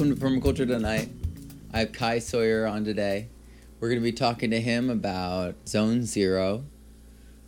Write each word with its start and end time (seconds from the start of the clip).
welcome 0.00 0.16
to 0.16 0.24
Permaculture 0.24 0.66
Tonight. 0.66 1.10
I 1.74 1.80
have 1.80 1.92
Kai 1.92 2.20
Sawyer 2.20 2.66
on 2.66 2.86
today. 2.86 3.28
We're 3.78 3.88
going 3.88 4.00
to 4.00 4.02
be 4.02 4.12
talking 4.12 4.50
to 4.50 4.58
him 4.58 4.88
about 4.88 5.56
Zone 5.68 6.04
Zero. 6.04 6.64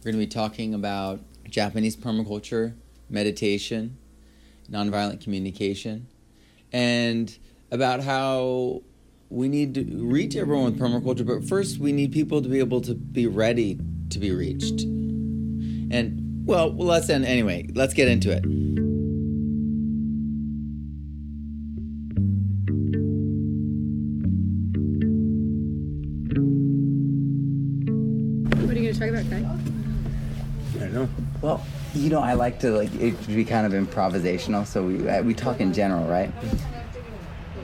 We're 0.05 0.13
going 0.13 0.21
to 0.21 0.27
be 0.27 0.27
talking 0.27 0.75
about 0.75 1.21
Japanese 1.49 1.97
permaculture, 1.97 2.75
meditation, 3.09 3.97
nonviolent 4.71 5.23
communication, 5.23 6.09
and 6.75 7.35
about 7.71 8.03
how 8.03 8.83
we 9.31 9.49
need 9.49 9.75
to 9.77 9.85
reach 10.05 10.37
everyone 10.37 10.65
with 10.65 10.79
permaculture, 10.79 11.27
but 11.27 11.49
first 11.49 11.79
we 11.79 11.91
need 11.91 12.13
people 12.13 12.43
to 12.43 12.51
be 12.51 12.59
able 12.59 12.83
to 12.83 12.95
be 12.95 13.27
ready 13.27 13.79
to 14.11 14.19
be 14.19 14.31
reached. 14.31 14.83
And 14.83 16.45
well, 16.45 16.71
let's 16.77 17.09
end 17.09 17.25
anyway. 17.25 17.71
Let's 17.73 17.95
get 17.95 18.09
into 18.09 18.31
it. 18.31 18.72
You 32.03 32.11
know, 32.11 32.21
I 32.21 32.35
like 32.35 32.59
to 32.61 32.71
like 32.73 32.93
it 32.97 33.21
to 33.23 33.29
be 33.29 33.45
kind 33.45 33.65
of 33.65 33.73
improvisational, 33.73 34.67
so 34.67 34.83
we 34.83 35.09
uh, 35.09 35.23
we 35.23 35.35
talk 35.35 35.61
in 35.61 35.73
general, 35.73 36.05
right? 36.07 36.33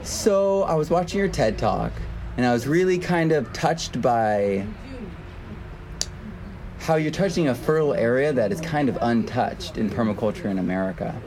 So 0.03 0.63
I 0.63 0.75
was 0.75 0.89
watching 0.89 1.19
your 1.19 1.27
TED 1.27 1.57
talk, 1.57 1.91
and 2.37 2.45
I 2.45 2.53
was 2.53 2.65
really 2.65 2.97
kind 2.97 3.33
of 3.33 3.51
touched 3.51 4.01
by 4.01 4.65
how 6.79 6.95
you're 6.95 7.11
touching 7.11 7.49
a 7.49 7.55
fertile 7.55 7.93
area 7.93 8.31
that 8.31 8.53
is 8.53 8.61
kind 8.61 8.87
of 8.87 8.97
untouched 9.01 9.77
in 9.77 9.89
permaculture 9.89 10.45
in 10.45 10.57
America, 10.57 11.21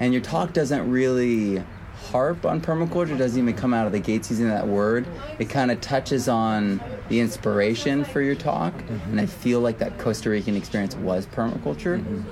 and 0.00 0.14
your 0.14 0.22
talk 0.22 0.54
doesn't 0.54 0.90
really 0.90 1.62
harp 2.10 2.46
on 2.46 2.60
permaculture. 2.60 3.16
Doesn't 3.16 3.40
even 3.40 3.54
come 3.54 3.74
out 3.74 3.86
of 3.86 3.92
the 3.92 3.98
gates 3.98 4.30
using 4.30 4.48
that 4.48 4.66
word. 4.66 5.06
It 5.38 5.50
kind 5.50 5.70
of 5.70 5.82
touches 5.82 6.28
on 6.28 6.80
the 7.08 7.20
inspiration 7.20 8.04
for 8.04 8.22
your 8.22 8.34
talk, 8.34 8.72
and 9.10 9.20
I 9.20 9.26
feel 9.26 9.60
like 9.60 9.78
that 9.78 9.98
Costa 9.98 10.30
Rican 10.30 10.56
experience 10.56 10.96
was 10.96 11.26
permaculture. 11.26 12.24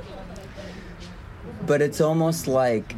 But 1.66 1.82
it's 1.82 2.00
almost 2.00 2.48
like 2.48 2.94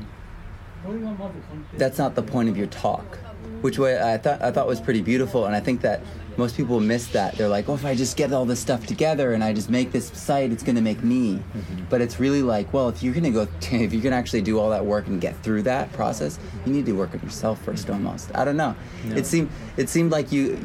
that's 1.75 1.99
not 1.99 2.15
the 2.15 2.23
point 2.23 2.49
of 2.49 2.57
your 2.57 2.67
talk, 2.67 3.19
which 3.63 3.79
way 3.79 4.01
I 4.01 4.19
thought 4.19 4.43
I 4.43 4.51
thought 4.51 4.67
was 4.67 4.81
pretty 4.81 5.03
beautiful, 5.03 5.47
and 5.47 5.55
I 5.55 5.61
think 5.61 5.81
that 5.83 6.03
most 6.37 6.57
people 6.57 6.81
miss 6.81 7.07
that. 7.09 7.37
They're 7.37 7.49
like, 7.49 7.69
"Oh, 7.69 7.75
if 7.75 7.85
I 7.85 7.95
just 7.95 8.17
get 8.17 8.33
all 8.33 8.45
this 8.45 8.61
stuff 8.61 8.87
together 8.87 9.33
and 9.33 9.45
I 9.45 9.53
just 9.53 9.71
make 9.71 9.93
this 9.93 10.09
site, 10.09 10.53
it's 10.53 10.63
going 10.63 10.77
to 10.77 10.83
make 10.83 11.03
me." 11.03 11.35
Mm-hmm. 11.37 11.85
But 11.89 12.01
it's 12.01 12.19
really 12.19 12.43
like, 12.43 12.73
well, 12.73 12.89
if 12.89 13.03
you're 13.03 13.15
going 13.15 13.25
to 13.25 13.31
go, 13.31 13.49
if 13.77 13.93
you 13.93 14.01
can 14.01 14.13
actually 14.13 14.43
do 14.43 14.59
all 14.59 14.71
that 14.71 14.85
work 14.85 15.07
and 15.07 15.21
get 15.21 15.37
through 15.43 15.63
that 15.63 15.93
process, 15.93 16.39
you 16.67 16.73
need 16.73 16.87
to 16.87 16.93
work 16.93 17.15
on 17.15 17.21
yourself 17.21 17.63
first, 17.63 17.89
almost. 17.89 18.35
I 18.35 18.45
don't 18.45 18.57
know. 18.57 18.75
It 19.07 19.27
seemed 19.27 19.51
it 19.77 19.89
seemed 19.89 20.11
like 20.11 20.33
you 20.33 20.59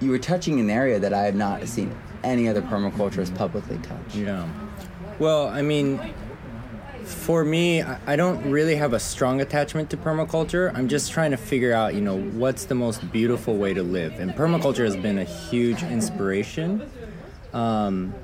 you 0.00 0.10
were 0.10 0.18
touching 0.18 0.60
an 0.60 0.70
area 0.70 0.98
that 0.98 1.12
I 1.12 1.22
have 1.22 1.34
not 1.34 1.66
seen 1.68 1.94
any 2.22 2.48
other 2.48 2.62
permaculturist 2.62 3.34
publicly 3.34 3.78
touch. 3.78 4.14
Yeah. 4.14 4.48
Well, 5.18 5.48
I 5.48 5.62
mean, 5.62 6.00
for 7.04 7.44
me, 7.44 7.82
I 7.82 8.16
don't 8.16 8.50
really 8.50 8.76
have 8.76 8.92
a 8.92 9.00
strong 9.00 9.40
attachment 9.40 9.90
to 9.90 9.96
permaculture. 9.96 10.74
I'm 10.74 10.88
just 10.88 11.12
trying 11.12 11.30
to 11.30 11.36
figure 11.36 11.72
out, 11.72 11.94
you 11.94 12.00
know, 12.00 12.18
what's 12.18 12.64
the 12.64 12.74
most 12.74 13.10
beautiful 13.12 13.56
way 13.56 13.74
to 13.74 13.82
live. 13.82 14.18
And 14.20 14.32
permaculture 14.32 14.84
has 14.84 14.96
been 14.96 15.18
a 15.18 15.24
huge 15.24 15.82
inspiration. 15.82 16.90
Um, 17.52 18.14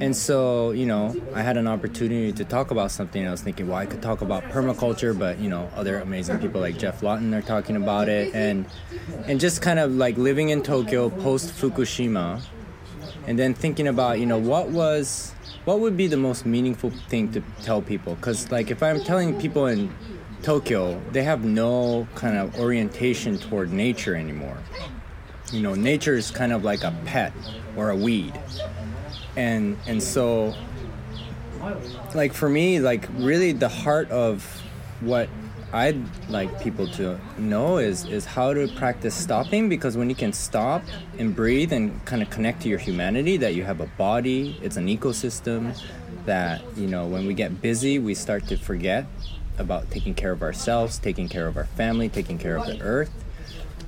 and 0.00 0.16
so, 0.16 0.70
you 0.70 0.86
know, 0.86 1.14
I 1.34 1.42
had 1.42 1.56
an 1.56 1.66
opportunity 1.66 2.32
to 2.32 2.44
talk 2.44 2.70
about 2.70 2.92
something. 2.92 3.26
I 3.26 3.32
was 3.32 3.42
thinking, 3.42 3.66
well, 3.66 3.78
I 3.78 3.86
could 3.86 4.00
talk 4.00 4.20
about 4.20 4.44
permaculture, 4.44 5.18
but 5.18 5.40
you 5.40 5.50
know, 5.50 5.68
other 5.74 5.98
amazing 5.98 6.38
people 6.38 6.60
like 6.60 6.78
Geoff 6.78 7.02
Lawton 7.02 7.34
are 7.34 7.42
talking 7.42 7.74
about 7.74 8.08
it, 8.08 8.32
and 8.32 8.66
and 9.26 9.40
just 9.40 9.60
kind 9.60 9.80
of 9.80 9.92
like 9.92 10.16
living 10.16 10.50
in 10.50 10.62
Tokyo 10.62 11.10
post 11.10 11.52
Fukushima, 11.52 12.40
and 13.26 13.36
then 13.36 13.54
thinking 13.54 13.88
about, 13.88 14.20
you 14.20 14.26
know, 14.26 14.38
what 14.38 14.68
was, 14.68 15.34
what 15.68 15.80
would 15.80 15.98
be 15.98 16.06
the 16.06 16.16
most 16.16 16.46
meaningful 16.46 16.90
thing 17.10 17.30
to 17.32 17.42
tell 17.62 17.82
people? 17.82 18.14
Because 18.14 18.50
like 18.50 18.70
if 18.70 18.82
I'm 18.82 19.04
telling 19.04 19.38
people 19.38 19.66
in 19.66 19.94
Tokyo, 20.42 20.98
they 21.12 21.22
have 21.24 21.44
no 21.44 22.08
kind 22.14 22.38
of 22.38 22.58
orientation 22.58 23.36
toward 23.36 23.70
nature 23.70 24.16
anymore. 24.16 24.56
You 25.52 25.60
know, 25.60 25.74
nature 25.74 26.14
is 26.14 26.30
kind 26.30 26.52
of 26.52 26.64
like 26.64 26.84
a 26.84 26.94
pet 27.04 27.34
or 27.76 27.90
a 27.90 27.96
weed 27.96 28.32
and 29.38 29.78
and 29.86 30.02
so 30.02 30.52
like 32.14 32.32
for 32.32 32.48
me 32.48 32.80
like 32.80 33.08
really 33.16 33.52
the 33.52 33.68
heart 33.68 34.10
of 34.10 34.44
what 35.00 35.28
i'd 35.72 36.00
like 36.28 36.60
people 36.62 36.86
to 36.86 37.18
know 37.38 37.78
is 37.78 38.04
is 38.06 38.24
how 38.24 38.52
to 38.54 38.66
practice 38.76 39.14
stopping 39.14 39.68
because 39.68 39.96
when 39.96 40.08
you 40.08 40.16
can 40.16 40.32
stop 40.32 40.82
and 41.18 41.34
breathe 41.36 41.72
and 41.72 42.04
kind 42.04 42.22
of 42.22 42.30
connect 42.30 42.62
to 42.62 42.68
your 42.68 42.78
humanity 42.78 43.36
that 43.36 43.54
you 43.54 43.64
have 43.64 43.80
a 43.80 43.86
body 43.98 44.58
it's 44.62 44.76
an 44.76 44.86
ecosystem 44.86 45.78
that 46.24 46.62
you 46.76 46.86
know 46.86 47.06
when 47.06 47.26
we 47.26 47.34
get 47.34 47.60
busy 47.60 47.98
we 47.98 48.14
start 48.14 48.46
to 48.46 48.56
forget 48.56 49.06
about 49.58 49.90
taking 49.90 50.14
care 50.14 50.32
of 50.32 50.42
ourselves 50.42 50.98
taking 50.98 51.28
care 51.28 51.46
of 51.46 51.56
our 51.56 51.66
family 51.66 52.08
taking 52.08 52.38
care 52.38 52.56
of 52.56 52.66
the 52.66 52.80
earth 52.80 53.12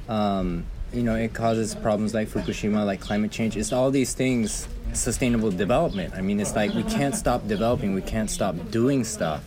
um, 0.08 0.64
you 0.92 1.04
know, 1.04 1.14
it 1.14 1.32
causes 1.32 1.74
problems 1.74 2.14
like 2.14 2.28
Fukushima, 2.28 2.84
like 2.84 3.00
climate 3.00 3.30
change. 3.30 3.56
It's 3.56 3.72
all 3.72 3.90
these 3.90 4.12
things, 4.12 4.66
sustainable 4.92 5.50
development. 5.50 6.14
I 6.14 6.20
mean, 6.20 6.40
it's 6.40 6.56
like 6.56 6.74
we 6.74 6.82
can't 6.82 7.14
stop 7.14 7.46
developing, 7.46 7.94
we 7.94 8.02
can't 8.02 8.30
stop 8.30 8.56
doing 8.70 9.04
stuff. 9.04 9.44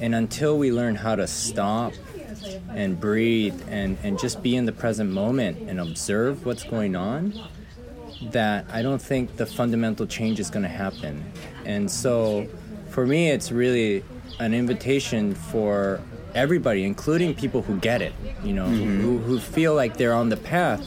And 0.00 0.14
until 0.14 0.58
we 0.58 0.72
learn 0.72 0.94
how 0.94 1.16
to 1.16 1.26
stop 1.26 1.92
and 2.70 2.98
breathe 2.98 3.60
and, 3.68 3.98
and 4.02 4.18
just 4.18 4.42
be 4.42 4.56
in 4.56 4.64
the 4.64 4.72
present 4.72 5.10
moment 5.10 5.68
and 5.68 5.78
observe 5.80 6.46
what's 6.46 6.64
going 6.64 6.96
on, 6.96 7.34
that 8.30 8.66
I 8.70 8.82
don't 8.82 9.00
think 9.00 9.36
the 9.36 9.46
fundamental 9.46 10.06
change 10.06 10.40
is 10.40 10.50
going 10.50 10.62
to 10.62 10.68
happen. 10.68 11.24
And 11.64 11.90
so 11.90 12.46
for 12.88 13.06
me, 13.06 13.30
it's 13.30 13.52
really 13.52 14.04
an 14.38 14.54
invitation 14.54 15.34
for 15.34 16.00
everybody, 16.34 16.84
including 16.84 17.34
people 17.34 17.62
who 17.62 17.78
get 17.78 18.02
it, 18.02 18.12
you 18.42 18.52
know, 18.52 18.66
who, 18.66 18.84
mm-hmm. 18.84 19.18
who 19.24 19.38
feel 19.38 19.74
like 19.74 19.96
they're 19.96 20.14
on 20.14 20.28
the 20.28 20.36
path 20.36 20.86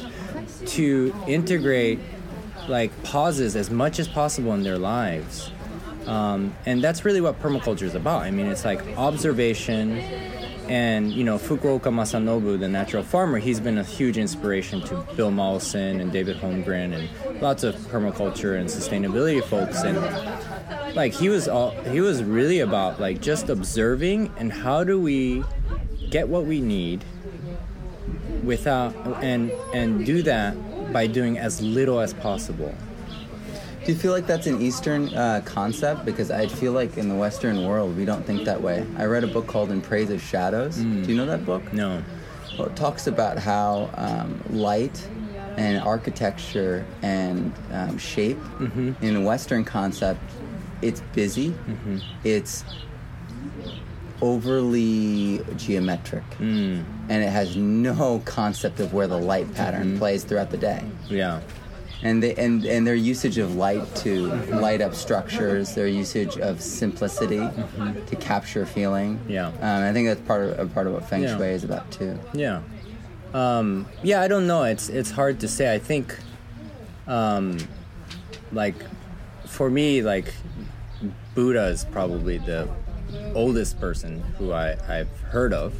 to 0.66 1.13
integrate 1.28 2.00
like 2.68 3.03
pauses 3.03 3.56
as 3.56 3.69
much 3.69 4.00
as 4.00 4.07
possible 4.07 4.53
in 4.53 4.63
their 4.63 4.78
lives. 4.78 5.52
Um, 6.08 6.56
and 6.66 6.84
that's 6.84 7.06
really 7.06 7.22
what 7.22 7.40
permaculture 7.41 7.84
is 7.84 7.96
about. 7.96 8.24
I 8.24 8.31
mean, 8.31 8.47
it's 8.47 8.66
like 8.66 8.86
observation. 8.97 10.00
And, 10.69 11.12
you 11.12 11.25
know, 11.25 11.38
Fukuoka 11.38 11.91
Masanobu, 11.91 12.58
the 12.58 12.69
natural 12.69 13.03
farmer, 13.03 13.38
he's 13.38 13.59
been 13.59 13.78
a 13.78 13.84
huge 13.84 14.18
inspiration 14.18 14.81
to 14.84 15.06
Bill 15.16 15.30
Mollison 15.30 16.00
and 16.00 16.12
David 16.12 16.38
Holmgren 16.38 16.94
and 16.94 17.41
lots 17.41 17.64
of 17.64 17.75
permaculture 17.75 18.58
and 18.58 18.69
sustainability 18.69 19.44
folks. 19.44 19.84
And 19.84 19.97
like 20.96 21.14
he 21.14 21.30
was 21.30 21.47
all 21.47 21.72
he 21.72 22.02
was 22.02 22.24
really 22.24 22.59
about 22.59 23.00
like 23.00 23.20
just 23.20 23.50
observing 23.50 24.31
and 24.38 24.53
how 24.53 24.84
do 24.84 25.00
we 25.00 25.44
get 26.09 26.28
what 26.28 26.46
we 26.46 26.62
need 26.62 27.03
without 28.44 28.94
and 29.24 29.52
and 29.74 30.06
do 30.06 30.22
that 30.22 30.56
by 30.94 31.08
doing 31.08 31.38
as 31.38 31.62
little 31.62 32.00
as 32.00 32.14
possible 32.14 32.74
Do 33.85 33.91
you 33.91 33.97
feel 33.97 34.13
like 34.13 34.27
that's 34.27 34.47
an 34.47 34.61
Eastern 34.61 35.13
uh, 35.13 35.41
concept? 35.44 36.05
Because 36.05 36.31
I 36.31 36.47
feel 36.47 36.71
like 36.71 36.97
in 36.97 37.09
the 37.09 37.16
Western 37.16 37.66
world, 37.66 37.97
we 37.97 38.05
don't 38.05 38.25
think 38.25 38.45
that 38.45 38.61
way. 38.61 38.85
I 38.97 39.03
read 39.05 39.25
a 39.25 39.27
book 39.27 39.45
called 39.45 39.71
In 39.71 39.81
Praise 39.81 40.09
of 40.09 40.21
Shadows. 40.21 40.77
Do 40.77 40.85
you 40.88 41.16
know 41.16 41.25
that 41.25 41.45
book? 41.45 41.73
no. 41.73 42.01
Well, 42.57 42.67
it 42.67 42.75
talks 42.75 43.07
about 43.07 43.39
how 43.39 43.89
um, 43.95 44.39
light 44.51 45.05
and 45.57 45.81
architecture 45.83 46.85
and 47.01 47.51
um, 47.72 47.97
shape 47.97 48.38
in 49.02 49.16
a 49.16 49.22
Western 49.22 49.66
concept, 49.66 50.22
it's 50.84 51.02
busy, 51.13 51.53
it's 52.23 52.63
overly 54.22 55.43
geometric, 55.58 56.23
and 56.40 56.85
it 57.09 57.29
has 57.29 57.58
no 57.58 58.19
concept 58.25 58.79
of 58.79 58.93
where 58.93 59.08
the 59.08 59.17
light 59.17 59.52
pattern 59.55 59.97
plays 59.97 60.23
throughout 60.23 60.52
the 60.52 60.58
day. 60.58 60.84
Yeah 61.09 61.41
and 62.01 62.22
they, 62.23 62.34
and 62.35 62.66
and 62.66 62.85
their 62.85 62.95
usage 62.95 63.37
of 63.37 63.55
light 63.55 63.84
to 63.97 64.28
light 64.59 64.81
up 64.81 64.95
structures, 64.95 65.73
their 65.75 65.87
usage 65.87 66.37
of 66.37 66.61
simplicity 66.61 67.37
to 68.07 68.16
capture 68.19 68.66
feeling. 68.66 69.19
Yeah. 69.28 69.47
um, 69.47 69.84
I 69.84 69.93
think 69.93 70.07
that's 70.07 70.22
part 70.22 70.49
of 70.59 70.73
part 70.73 70.87
of 70.87 70.93
what 70.93 71.07
Feng 71.07 71.23
Yeah. 71.23 71.37
Shui 71.37 71.49
is 71.49 71.63
about 71.63 71.90
too. 71.91 72.19
Yeah. 72.34 72.61
Um, 73.34 73.87
yeah, 74.03 74.22
I 74.22 74.28
don't 74.28 74.47
know. 74.47 74.63
It's 74.63 74.90
it's 74.90 75.11
hard 75.11 75.40
to 75.40 75.47
say. 75.47 75.73
I 75.73 75.79
think, 75.79 76.17
um, 77.07 77.57
like, 78.51 78.75
for 79.47 79.69
me, 79.69 80.01
like, 80.03 80.34
Buddha 81.34 81.66
is 81.67 81.84
probably 81.85 82.37
the 82.37 82.67
oldest 83.34 83.79
person 83.79 84.19
who 84.37 84.51
I, 84.51 84.75
I've 84.87 85.09
heard 85.22 85.53
of 85.53 85.73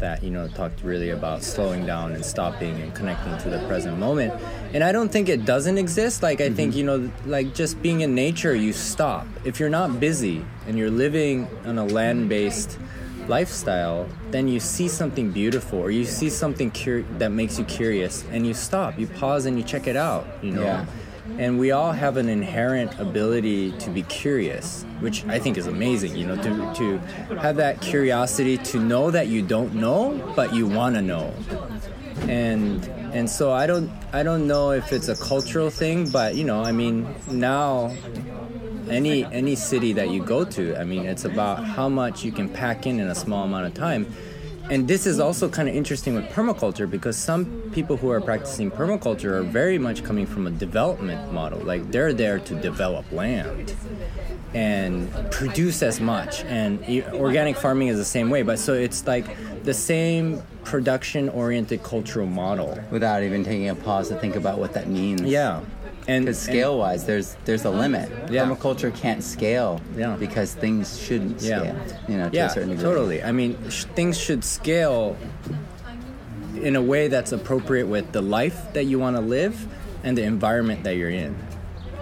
that 0.00 0.22
you 0.22 0.30
know 0.30 0.48
talked 0.48 0.82
really 0.82 1.10
about 1.10 1.42
slowing 1.42 1.86
down 1.86 2.12
and 2.12 2.24
stopping 2.24 2.80
and 2.80 2.94
connecting 2.94 3.36
to 3.38 3.50
the 3.50 3.64
present 3.66 3.98
moment. 3.98 4.32
And 4.72 4.82
i 4.82 4.92
don't 4.92 5.10
think 5.10 5.28
it 5.28 5.44
doesn't 5.44 5.78
exist. 5.78 6.22
Like 6.22 6.40
i 6.40 6.50
think 6.50 6.72
mm-hmm. 6.72 6.78
you 6.78 6.84
know 6.84 7.12
like 7.26 7.54
just 7.54 7.80
being 7.82 8.00
in 8.00 8.14
nature 8.14 8.54
you 8.54 8.72
stop. 8.72 9.26
If 9.44 9.60
you're 9.60 9.70
not 9.70 10.00
busy 10.00 10.44
and 10.66 10.78
you're 10.78 10.90
living 10.90 11.48
on 11.64 11.78
a 11.78 11.84
land-based 11.84 12.78
lifestyle, 13.28 14.08
then 14.30 14.48
you 14.48 14.60
see 14.60 14.88
something 14.88 15.30
beautiful 15.30 15.78
or 15.78 15.90
you 15.90 16.04
see 16.04 16.28
something 16.28 16.70
cur- 16.70 17.04
that 17.18 17.30
makes 17.30 17.58
you 17.58 17.64
curious 17.64 18.24
and 18.30 18.46
you 18.46 18.54
stop, 18.54 18.98
you 18.98 19.06
pause 19.06 19.46
and 19.46 19.56
you 19.56 19.64
check 19.64 19.86
it 19.86 19.96
out, 19.96 20.26
you 20.42 20.50
know. 20.50 20.62
Yeah. 20.62 20.86
And 21.38 21.58
we 21.58 21.70
all 21.70 21.92
have 21.92 22.16
an 22.16 22.28
inherent 22.28 22.98
ability 22.98 23.72
to 23.72 23.90
be 23.90 24.02
curious, 24.04 24.84
which 25.00 25.24
I 25.26 25.38
think 25.38 25.56
is 25.56 25.66
amazing, 25.66 26.16
you 26.16 26.26
know, 26.26 26.36
to, 26.36 26.74
to 26.74 26.98
have 27.36 27.56
that 27.56 27.80
curiosity 27.80 28.58
to 28.58 28.78
know 28.78 29.10
that 29.10 29.28
you 29.28 29.42
don't 29.42 29.74
know, 29.74 30.32
but 30.36 30.54
you 30.54 30.66
want 30.66 30.96
to 30.96 31.02
know. 31.02 31.32
And 32.22 32.84
and 33.12 33.28
so 33.28 33.52
I 33.52 33.66
don't 33.66 33.90
I 34.12 34.22
don't 34.22 34.46
know 34.46 34.72
if 34.72 34.92
it's 34.92 35.08
a 35.08 35.16
cultural 35.16 35.70
thing, 35.70 36.10
but 36.10 36.34
you 36.34 36.44
know, 36.44 36.62
I 36.62 36.72
mean, 36.72 37.14
now 37.30 37.94
any 38.88 39.24
any 39.24 39.54
city 39.56 39.92
that 39.94 40.10
you 40.10 40.22
go 40.22 40.44
to, 40.44 40.76
I 40.76 40.84
mean, 40.84 41.06
it's 41.06 41.24
about 41.24 41.64
how 41.64 41.88
much 41.88 42.24
you 42.24 42.32
can 42.32 42.48
pack 42.48 42.86
in 42.86 43.00
in 43.00 43.08
a 43.08 43.14
small 43.14 43.44
amount 43.44 43.66
of 43.66 43.74
time. 43.74 44.06
And 44.70 44.86
this 44.86 45.04
is 45.04 45.18
also 45.18 45.48
kind 45.48 45.68
of 45.68 45.74
interesting 45.74 46.14
with 46.14 46.26
permaculture 46.26 46.88
because 46.88 47.16
some 47.16 47.44
people 47.72 47.96
who 47.96 48.08
are 48.10 48.20
practicing 48.20 48.70
permaculture 48.70 49.32
are 49.32 49.42
very 49.42 49.78
much 49.78 50.04
coming 50.04 50.26
from 50.26 50.46
a 50.46 50.50
development 50.50 51.32
model. 51.32 51.58
Like 51.58 51.90
they're 51.90 52.12
there 52.12 52.38
to 52.38 52.54
develop 52.54 53.10
land 53.10 53.74
and 54.54 55.12
produce 55.32 55.82
as 55.82 56.00
much. 56.00 56.44
And 56.44 56.80
organic 57.14 57.56
farming 57.56 57.88
is 57.88 57.98
the 57.98 58.04
same 58.04 58.30
way. 58.30 58.42
But 58.42 58.60
so 58.60 58.74
it's 58.74 59.06
like 59.08 59.26
the 59.64 59.74
same 59.74 60.40
production 60.62 61.28
oriented 61.30 61.82
cultural 61.82 62.26
model. 62.26 62.78
Without 62.92 63.24
even 63.24 63.44
taking 63.44 63.68
a 63.68 63.74
pause 63.74 64.08
to 64.08 64.16
think 64.16 64.36
about 64.36 64.58
what 64.58 64.72
that 64.74 64.88
means. 64.88 65.22
Yeah. 65.22 65.62
And 66.08 66.24
Because 66.24 66.38
scale 66.38 66.78
wise, 66.78 67.04
there's 67.04 67.36
there's 67.44 67.64
a 67.64 67.70
limit. 67.70 68.10
Yeah. 68.30 68.46
Permaculture 68.46 68.94
can't 68.94 69.22
scale. 69.22 69.80
Yeah. 69.96 70.16
Because 70.16 70.54
things 70.54 70.98
shouldn't 70.98 71.40
Yeah. 71.42 71.58
scale. 71.60 71.76
You 72.08 72.16
know, 72.18 72.28
to 72.30 72.36
yeah, 72.36 72.46
a 72.46 72.50
certain 72.50 72.70
degree. 72.70 72.84
totally. 72.84 73.22
I 73.22 73.32
mean, 73.32 73.56
sh- 73.68 73.84
things 73.94 74.18
should 74.18 74.42
scale 74.44 75.16
in 76.60 76.76
a 76.76 76.82
way 76.82 77.08
that's 77.08 77.32
appropriate 77.32 77.86
with 77.86 78.12
the 78.12 78.20
life 78.22 78.72
that 78.74 78.84
you 78.84 78.98
want 78.98 79.16
to 79.16 79.22
live 79.22 79.66
and 80.02 80.16
the 80.16 80.22
environment 80.24 80.84
that 80.84 80.96
you're 80.96 81.10
in. 81.10 81.36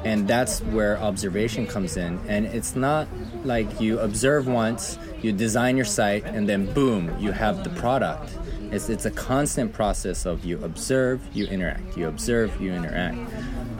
And 0.04 0.26
that's 0.28 0.60
where 0.60 0.96
observation 0.98 1.66
comes 1.66 1.96
in. 1.96 2.18
And 2.28 2.46
it's 2.46 2.76
not 2.76 3.08
like 3.44 3.80
you 3.80 3.98
observe 3.98 4.46
once, 4.46 4.96
you 5.22 5.32
design 5.32 5.76
your 5.76 5.84
site, 5.84 6.24
and 6.24 6.48
then 6.48 6.72
boom, 6.72 7.10
you 7.18 7.32
have 7.32 7.64
the 7.64 7.70
product. 7.70 8.30
It's, 8.70 8.88
it's 8.88 9.06
a 9.06 9.10
constant 9.10 9.72
process 9.72 10.26
of 10.26 10.44
you 10.44 10.62
observe, 10.62 11.20
you 11.32 11.46
interact, 11.46 11.96
you 11.96 12.08
observe, 12.08 12.60
you 12.60 12.72
interact. 12.72 13.18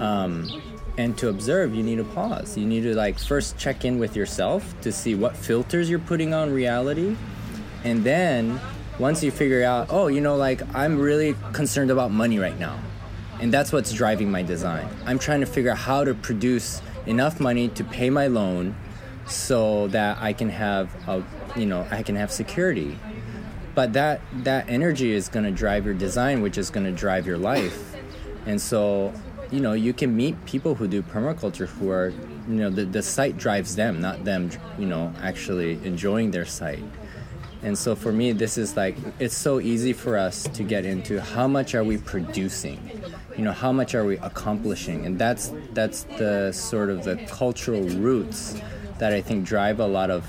Um, 0.01 0.49
and 0.97 1.17
to 1.19 1.29
observe, 1.29 1.75
you 1.75 1.83
need 1.83 1.97
to 1.97 2.05
pause. 2.05 2.57
You 2.57 2.67
need 2.67 2.83
to 2.83 2.95
like 2.95 3.19
first 3.19 3.57
check 3.57 3.85
in 3.85 3.99
with 3.99 4.17
yourself 4.17 4.75
to 4.81 4.91
see 4.91 5.15
what 5.15 5.37
filters 5.37 5.89
you're 5.89 5.99
putting 5.99 6.35
on 6.35 6.53
reality. 6.53 7.17
And 7.85 8.03
then 8.03 8.61
once 8.99 9.23
you 9.23 9.31
figure 9.31 9.63
out, 9.63 9.89
oh, 9.91 10.09
you 10.09 10.21
know, 10.21 10.37
like 10.37 10.63
I'm 10.75 10.99
really 10.99 11.37
concerned 11.53 11.91
about 11.91 12.11
money 12.11 12.39
right 12.39 12.59
now. 12.59 12.81
And 13.41 13.55
that's 13.55 13.73
what's 13.73 13.93
driving 13.93 14.31
my 14.31 14.43
design. 14.43 14.89
I'm 15.07 15.21
trying 15.21 15.41
to 15.41 15.47
figure 15.47 15.71
out 15.71 15.79
how 15.79 16.03
to 16.03 16.15
produce 16.15 16.83
enough 17.07 17.39
money 17.39 17.69
to 17.69 17.85
pay 17.85 18.11
my 18.11 18.27
loan 18.27 18.75
so 19.27 19.87
that 19.89 20.19
I 20.21 20.33
can 20.33 20.49
have 20.49 20.93
a, 21.07 21.23
you 21.57 21.67
know, 21.67 21.87
I 21.91 22.03
can 22.03 22.17
have 22.17 22.33
security. 22.33 22.99
But 23.75 23.93
that 23.93 24.21
that 24.45 24.69
energy 24.69 25.13
is 25.13 25.29
going 25.29 25.45
to 25.45 25.51
drive 25.53 25.85
your 25.85 25.95
design, 25.95 26.43
which 26.43 26.59
is 26.59 26.71
going 26.71 26.87
to 26.87 26.93
drive 26.93 27.27
your 27.27 27.39
life. 27.39 27.95
And 28.47 28.61
so, 28.61 29.13
you 29.51 29.61
know, 29.61 29.73
you 29.73 29.93
can 29.93 30.17
meet 30.17 30.43
people 30.47 30.75
who 30.75 30.89
do 30.89 31.03
permaculture 31.03 31.67
who 31.67 31.91
are, 31.91 32.09
you 32.49 32.57
know, 32.57 32.71
the, 32.71 32.85
the 32.85 33.03
site 33.03 33.37
drives 33.37 33.77
them, 33.77 34.01
not 34.01 34.25
them, 34.25 34.51
you 34.79 34.87
know, 34.87 35.13
actually 35.23 35.73
enjoying 35.85 36.31
their 36.31 36.47
site. 36.47 36.83
And 37.63 37.77
so 37.77 37.97
for 37.97 38.13
me, 38.13 38.33
this 38.33 38.57
is 38.57 38.77
like, 38.77 38.97
it's 39.19 39.37
so 39.37 39.61
easy 39.61 39.93
for 39.93 40.17
us 40.17 40.45
to 40.45 40.63
get 40.63 40.85
into 40.85 41.21
how 41.21 41.49
much 41.49 41.75
are 41.75 41.83
we 41.83 41.99
producing? 41.99 42.79
You 43.37 43.45
know, 43.45 43.53
how 43.53 43.73
much 43.73 43.95
are 43.95 44.05
we 44.05 44.17
accomplishing? 44.19 45.05
And 45.07 45.19
that's, 45.19 45.53
that's 45.73 46.05
the 46.05 46.53
sort 46.53 46.89
of 46.89 47.05
the 47.05 47.17
cultural 47.29 47.83
roots 47.83 48.61
that 48.99 49.13
I 49.13 49.21
think 49.21 49.45
drive 49.45 49.81
a 49.81 49.87
lot 49.87 50.11
of, 50.11 50.25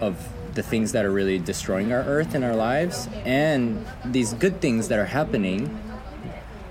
of 0.00 0.16
the 0.54 0.62
things 0.62 0.92
that 0.92 1.04
are 1.04 1.10
really 1.10 1.38
destroying 1.38 1.92
our 1.92 2.02
earth 2.02 2.34
and 2.34 2.44
our 2.44 2.56
lives 2.56 3.08
and 3.24 3.86
these 4.04 4.34
good 4.34 4.60
things 4.60 4.88
that 4.88 4.98
are 4.98 5.06
happening 5.06 5.78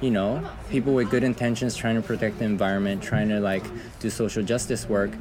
you 0.02 0.12
know 0.12 0.48
people 0.70 0.94
with 0.94 1.10
good 1.10 1.24
intentions 1.24 1.76
trying 1.76 1.96
to 1.96 2.02
protect 2.02 2.40
the 2.40 2.46
environment 2.46 3.02
trying 3.02 3.30
to 3.30 3.40
like 3.40 3.64
do 4.00 4.10
social 4.10 4.44
justice 4.44 4.88
work 4.88 5.12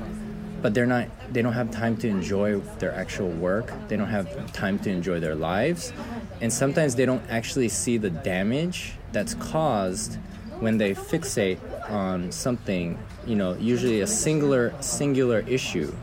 but 0.61 0.75
they're 0.75 0.87
not 0.87 1.09
they 1.33 1.43
don't 1.43 1.53
have 1.53 1.71
time 1.71 1.97
to 1.99 2.09
enjoy 2.09 2.59
their 2.79 2.93
actual 2.93 3.29
work. 3.29 3.73
They 3.89 3.97
don't 3.97 4.09
have 4.09 4.53
time 4.53 4.79
to 4.81 4.91
enjoy 4.91 5.21
their 5.21 5.35
lives. 5.35 5.93
And 6.41 6.53
sometimes 6.53 6.95
they 6.95 7.07
don't 7.07 7.23
actually 7.29 7.69
see 7.69 7.99
the 7.99 8.11
damage 8.11 8.95
that's 9.13 9.35
caused 9.35 10.19
when 10.61 10.79
they 10.79 10.95
fixate 10.95 11.59
on 11.91 12.31
something 12.33 12.99
you 13.27 13.37
know 13.37 13.55
usually 13.55 14.01
a 14.01 14.07
singular 14.07 14.75
singular 14.81 15.41
issue. 15.41 15.95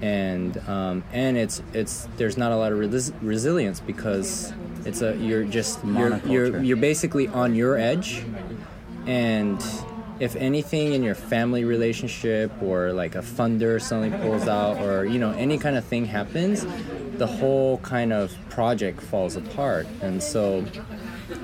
And 0.00 0.56
um, 0.68 1.04
and 1.12 1.36
it's 1.36 1.62
it's 1.72 2.08
there's 2.16 2.36
not 2.36 2.52
a 2.52 2.56
lot 2.56 2.72
of 2.72 2.78
relis- 2.78 3.14
resilience 3.22 3.80
because 3.80 4.52
it's 4.84 5.00
a 5.02 5.16
you're 5.16 5.44
just 5.44 5.84
you're, 5.84 6.18
you're 6.26 6.62
you're 6.62 6.76
basically 6.76 7.28
on 7.28 7.54
your 7.54 7.76
edge. 7.76 8.24
And 9.06 9.64
if 10.20 10.34
anything 10.36 10.92
in 10.92 11.02
your 11.02 11.14
family 11.14 11.64
relationship 11.64 12.50
or 12.60 12.92
like 12.92 13.14
a 13.14 13.22
funder 13.22 13.80
suddenly 13.80 14.10
pulls 14.18 14.48
out 14.48 14.76
or 14.82 15.04
you 15.04 15.18
know 15.18 15.30
any 15.32 15.58
kind 15.58 15.76
of 15.76 15.84
thing 15.84 16.04
happens 16.04 16.66
the 17.18 17.26
whole 17.26 17.78
kind 17.78 18.12
of 18.12 18.32
project 18.48 19.00
falls 19.00 19.36
apart. 19.36 19.86
And 20.02 20.22
so 20.22 20.64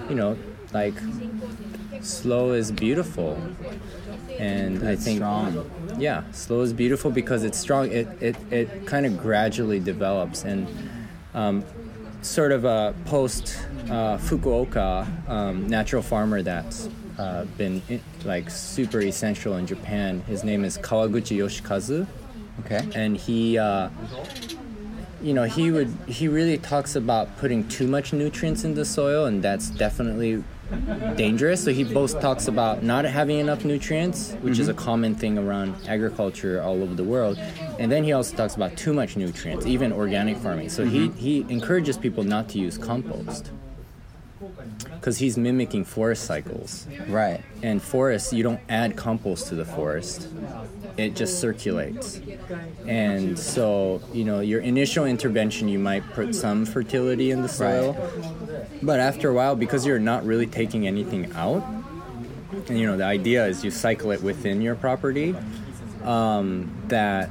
you 0.08 0.14
know 0.14 0.36
like 0.72 0.94
slow 2.04 2.52
is 2.52 2.70
beautiful. 2.70 3.38
And 4.38 4.86
i 4.88 4.96
think 4.96 5.18
strong. 5.18 5.70
yeah 5.96 6.24
slow 6.32 6.62
is 6.62 6.72
beautiful 6.72 7.10
because 7.10 7.44
it's 7.44 7.58
strong. 7.58 7.90
It 7.92 8.08
it, 8.20 8.36
it 8.50 8.86
kind 8.86 9.06
of 9.06 9.18
gradually 9.18 9.80
develops. 9.80 10.44
And 10.44 10.66
um, 11.34 11.64
sort 12.22 12.52
of 12.52 12.64
a 12.64 12.94
post 13.04 13.58
uh, 13.90 14.16
fukuoka 14.18 15.06
um, 15.28 15.66
natural 15.68 16.02
farmer 16.02 16.42
that's 16.42 16.88
uh, 17.18 17.44
been 17.56 17.82
in, 17.88 18.00
like 18.24 18.50
super 18.50 19.00
essential 19.00 19.56
in 19.56 19.66
japan. 19.66 20.20
His 20.22 20.42
name 20.42 20.64
is 20.64 20.78
kawaguchi 20.78 21.37
yoshikazu. 21.38 22.06
Okay. 22.61 22.88
and 22.94 23.16
he 23.16 23.58
uh, 23.58 23.88
you 25.20 25.34
know 25.34 25.42
he 25.44 25.70
would 25.70 25.88
he 26.06 26.28
really 26.28 26.56
talks 26.58 26.94
about 26.94 27.37
putting 27.38 27.66
too 27.68 27.88
much 27.88 28.12
nutrients 28.12 28.62
in 28.62 28.75
the 28.75 28.84
soil 28.84 29.25
and 29.26 29.42
that's 29.42 29.70
definitely 29.70 30.44
dangerous. 31.16 31.62
So 31.64 31.73
he 31.73 31.85
both 31.85 32.21
talks 32.21 32.49
about 32.49 32.83
not 32.83 33.04
having 33.04 33.38
enough 33.38 33.64
nutrients 33.64 34.33
which 34.40 34.59
is 34.59 34.68
a 34.68 34.75
mm-hmm. 34.75 34.85
common 34.85 35.14
thing 35.14 35.38
around 35.38 35.75
agriculture 35.88 36.62
all 36.62 36.83
over 36.83 36.94
the 36.94 37.04
world. 37.04 37.38
And 37.78 37.90
then 37.90 38.04
he 38.04 38.12
also 38.12 38.37
talks 38.37 38.54
about 38.54 38.76
too 38.76 38.92
much 38.92 39.16
nutrients 39.16 39.66
even 39.66 39.92
organic 39.92 40.37
farming. 40.37 40.68
So 40.71 40.85
he 40.85 41.09
mm-hmm. 41.09 41.18
he 41.18 41.47
encourages 41.49 41.97
people 41.97 42.25
not 42.25 42.49
to 42.50 42.59
use 42.59 42.78
compost. 42.78 43.50
Because 44.90 45.18
he's 45.18 45.38
mimicking 45.38 45.85
forest 45.85 46.25
cycles. 46.25 46.87
Right. 47.09 47.42
and 47.62 47.83
forests 47.83 48.33
you 48.33 48.42
don't 48.42 48.61
add 48.68 48.97
compost 48.97 49.49
to 49.49 49.54
the 49.54 49.64
forest. 49.64 50.28
It 50.97 51.16
just 51.16 51.40
circulates. 51.40 52.21
And 52.87 53.38
so 53.38 54.02
you 54.12 54.25
know 54.25 54.40
your 54.40 54.61
initial 54.61 55.04
intervention 55.06 55.68
you 55.68 55.78
might 55.78 56.04
put 56.12 56.35
some 56.35 56.64
fertility 56.66 57.30
in 57.30 57.42
the 57.42 57.49
soil 57.49 57.97
but 58.83 59.00
after 59.00 59.28
a 59.28 59.33
while 59.35 59.57
because 59.57 59.87
you're 59.87 59.99
not 59.99 60.25
really 60.25 60.47
taking 60.47 60.87
anything 60.87 61.33
out 61.35 61.62
and 62.69 62.78
you 62.78 62.87
know 62.87 62.97
the 62.97 63.04
idea 63.04 63.47
is 63.47 63.64
you 63.64 63.71
cycle 63.71 64.11
it 64.11 64.23
within 64.23 64.61
your 64.62 64.75
property 64.75 65.35
um, 66.02 66.71
that 66.88 67.31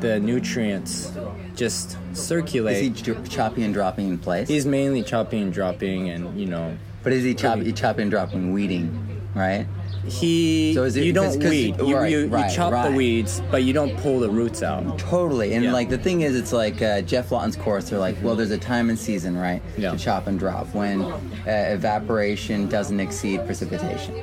the 0.00 0.18
nutrients 0.20 1.12
just 1.56 1.96
circulate 2.14 2.76
Is 2.84 3.04
he 3.04 3.12
ch- 3.14 3.30
chopping 3.30 3.64
and 3.64 3.74
dropping 3.74 4.08
in 4.08 4.18
place? 4.18 4.48
he's 4.48 4.64
mainly 4.66 5.02
chopping 5.02 5.42
and 5.42 5.52
dropping 5.52 6.08
and 6.08 6.38
you 6.40 6.46
know 6.46 6.76
but 7.02 7.12
is 7.12 7.24
he 7.24 7.34
chop, 7.34 7.58
he 7.60 7.72
chopping 7.72 8.02
and 8.02 8.10
dropping 8.10 8.52
weeding, 8.52 9.22
right? 9.34 9.66
He 10.06 10.72
So 10.74 10.84
is 10.84 10.96
it- 10.96 11.04
you 11.04 11.12
don't 11.12 11.26
'cause- 11.26 11.36
'cause- 11.36 11.50
weed 11.50 11.76
you, 11.78 11.96
right, 11.96 12.10
you, 12.10 12.26
right, 12.26 12.50
chop 12.52 12.72
right. 12.72 12.90
the 12.90 12.96
weeds 12.96 13.42
but 13.50 13.62
you 13.64 13.72
don't 13.72 13.96
pull 13.98 14.20
the 14.20 14.30
roots 14.30 14.62
out 14.62 14.98
Totally. 14.98 15.52
And 15.54 15.64
Yeah. 15.64 15.72
like 15.72 15.88
the 15.90 15.98
thing 15.98 16.22
is, 16.22 16.34
it's 16.36 16.52
like 16.52 16.80
uh, 16.82 17.00
Geoff 17.02 17.30
Lawton's 17.32 17.56
course. 17.56 17.90
They're 17.90 17.98
like, 17.98 18.16
well, 18.22 18.34
there's 18.36 18.50
a 18.50 18.58
time 18.58 18.88
and 18.90 18.98
season, 18.98 19.36
right? 19.36 19.60
Yeah. 19.76 19.90
To 19.92 19.98
chop 19.98 20.26
and 20.26 20.38
drop 20.38 20.72
when 20.74 21.02
uh, 21.02 21.12
evaporation 21.46 22.68
doesn't 22.68 22.98
exceed 23.00 23.44
precipitation. 23.46 24.14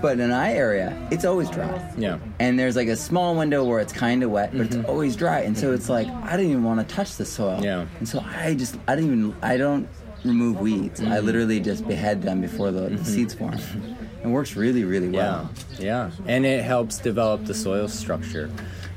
But 0.00 0.20
in 0.20 0.30
our 0.30 0.44
area, 0.46 0.96
it's 1.10 1.24
always 1.24 1.50
dry. 1.50 1.68
yeah 1.98 2.18
And 2.40 2.58
there's 2.58 2.76
like 2.76 2.88
a 2.88 2.96
small 2.96 3.34
window 3.34 3.64
where 3.64 3.80
it's 3.80 3.92
kind 3.92 4.22
of 4.22 4.30
wet, 4.30 4.50
but 4.56 4.66
it's 4.66 4.76
always 4.88 5.16
dry. 5.16 5.40
And 5.40 5.56
so 5.56 5.72
it's 5.72 5.88
like 5.88 6.08
I 6.24 6.36
don't 6.36 6.46
even 6.46 6.64
want 6.64 6.86
to 6.86 6.94
touch 6.94 7.16
the 7.16 7.24
soil. 7.24 7.60
Yeah. 7.62 7.84
And 7.98 8.08
so 8.08 8.22
I 8.36 8.54
just 8.54 8.76
I 8.88 8.94
don't 8.96 9.04
even 9.06 9.34
I 9.42 9.56
don't 9.56 9.88
remove 10.24 10.60
weeds. 10.60 11.00
I 11.00 11.04
Mm-hmm. 11.04 11.26
literally 11.26 11.60
just 11.60 11.86
behead 11.86 12.22
them 12.22 12.40
before 12.40 12.70
the, 12.70 12.88
the 12.90 13.04
seeds 13.04 13.34
form. 13.34 13.58
It 14.22 14.28
works 14.28 14.54
really 14.56 14.84
really 14.84 15.08
Yeah, 15.08 15.16
well. 15.18 15.50
yeah, 15.78 16.10
and 16.26 16.46
it 16.46 16.62
helps 16.62 16.98
develop 16.98 17.44
the 17.44 17.54
soil 17.54 17.88
structure. 17.88 18.50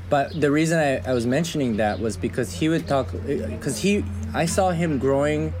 But 0.08 0.40
the 0.40 0.50
reason 0.52 0.78
I, 0.78 0.98
I 1.10 1.12
was 1.14 1.26
mentioning 1.26 1.78
that 1.78 1.98
was 1.98 2.16
because 2.16 2.52
he 2.52 2.68
would 2.68 2.86
talk, 2.86 3.10
because 3.26 3.78
he, 3.78 4.04
I 4.34 4.46
saw 4.46 4.70
him 4.70 4.98
growing 4.98 5.52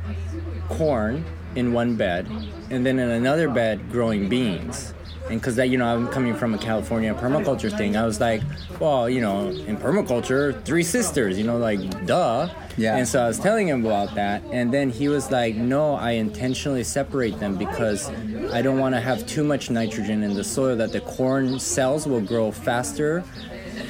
corn 0.68 1.24
in 1.56 1.72
one 1.72 1.96
bed, 1.96 2.28
and 2.70 2.86
then 2.86 2.98
in 3.00 3.10
another 3.10 3.48
bed 3.48 3.90
growing 3.90 4.28
beans. 4.28 4.94
And 5.28 5.40
because 5.40 5.56
that, 5.56 5.70
you 5.70 5.78
know, 5.78 5.86
I'm 5.86 6.08
coming 6.08 6.34
from 6.34 6.54
a 6.54 6.58
California 6.58 7.12
permaculture 7.14 7.76
thing, 7.76 7.96
I 7.96 8.06
was 8.06 8.20
like, 8.20 8.42
well, 8.78 9.10
you 9.10 9.20
know, 9.20 9.48
in 9.48 9.76
permaculture, 9.76 10.62
three 10.64 10.84
sisters, 10.84 11.36
you 11.36 11.44
know, 11.44 11.58
like, 11.58 12.06
duh. 12.06 12.48
Yeah. 12.76 12.96
And 12.96 13.08
so 13.08 13.24
I 13.24 13.26
was 13.26 13.38
telling 13.38 13.68
him 13.68 13.84
about 13.84 14.14
that, 14.14 14.42
and 14.52 14.72
then 14.72 14.90
he 14.90 15.08
was 15.08 15.30
like, 15.30 15.56
no, 15.56 15.94
I 15.94 16.12
intentionally 16.12 16.84
separate 16.84 17.40
them 17.40 17.56
because 17.56 18.08
I 18.52 18.60
don't 18.62 18.78
want 18.78 18.94
to 18.94 19.00
have 19.00 19.26
too 19.26 19.42
much 19.42 19.70
nitrogen 19.70 20.22
in 20.22 20.34
the 20.34 20.44
soil 20.44 20.76
that 20.76 20.92
the 20.92 21.00
corn 21.00 21.58
cells 21.58 22.06
will 22.06 22.20
grow 22.20 22.52
faster. 22.52 23.24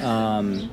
Um, 0.02 0.70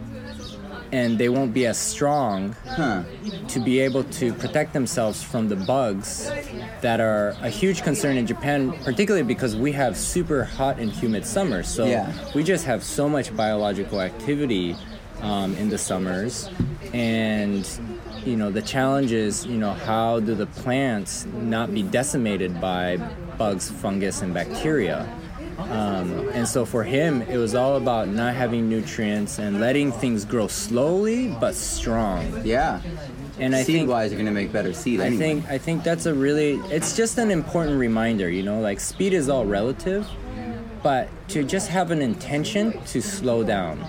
and 0.94 1.18
they 1.18 1.28
won't 1.28 1.54
be 1.54 1.66
as 1.66 1.78
strong 1.78 2.56
Huh. 2.68 3.02
to 3.48 3.60
be 3.60 3.80
able 3.80 4.04
to 4.20 4.32
protect 4.34 4.74
themselves 4.74 5.24
from 5.24 5.50
the 5.50 5.56
bugs 5.56 6.32
that 6.82 7.00
are 7.02 7.36
a 7.42 7.50
huge 7.50 7.82
concern 7.82 8.16
in 8.16 8.26
Japan, 8.28 8.72
particularly 8.86 9.26
because 9.26 9.56
we 9.56 9.72
have 9.72 9.98
super 9.98 10.44
hot 10.44 10.78
and 10.78 10.92
humid 10.92 11.26
summers. 11.26 11.68
So 11.68 11.86
Yeah. 11.88 12.12
we 12.36 12.44
just 12.44 12.66
have 12.66 12.84
so 12.84 13.10
much 13.10 13.36
biological 13.36 14.00
activity 14.02 14.76
um, 15.22 15.56
in 15.58 15.70
the 15.70 15.78
summers, 15.78 16.50
and 16.94 17.64
you 18.26 18.36
know 18.36 18.52
the 18.52 18.62
challenge 18.62 19.12
is 19.14 19.46
you 19.46 19.58
know 19.58 19.72
how 19.74 20.20
do 20.20 20.36
the 20.36 20.46
plants 20.62 21.26
not 21.34 21.74
be 21.74 21.82
decimated 21.82 22.60
by 22.60 22.98
bugs, 23.38 23.72
fungus, 23.72 24.22
and 24.22 24.34
bacteria. 24.34 25.08
Um, 25.58 26.30
and 26.30 26.48
so 26.48 26.66
for 26.66 26.84
him, 26.84 27.22
it 27.24 27.38
was 27.38 27.56
all 27.56 27.78
about 27.78 28.08
not 28.08 28.34
having 28.36 28.70
nutrients 28.70 29.40
and 29.40 29.60
letting 29.60 29.92
things 29.92 30.26
grow 30.26 30.48
slowly 30.48 31.30
but 31.40 31.56
strong. 31.56 32.46
Yeah. 32.46 32.82
And 33.40 33.56
I 33.56 33.64
seed 33.64 33.76
think 33.76 33.90
wise, 33.90 34.12
you're 34.12 34.20
gonna 34.20 34.32
make 34.32 34.52
better 34.52 34.74
seed. 34.74 35.02
I 35.02 35.06
anyway. 35.08 35.24
think 35.24 35.50
I 35.50 35.58
think 35.58 35.84
that's 35.84 36.06
a 36.06 36.14
really 36.14 36.54
it's 36.70 36.96
just 36.96 37.18
an 37.18 37.32
important 37.32 37.80
reminder, 37.80 38.30
you 38.30 38.44
know, 38.44 38.60
like 38.60 38.80
speed 38.80 39.14
is 39.14 39.30
all 39.30 39.46
relative, 39.46 40.08
but 40.84 41.10
to 41.30 41.44
just 41.44 41.70
have 41.70 41.90
an 41.92 42.02
intention 42.02 42.80
to 42.88 43.02
slow 43.02 43.44
down. 43.44 43.80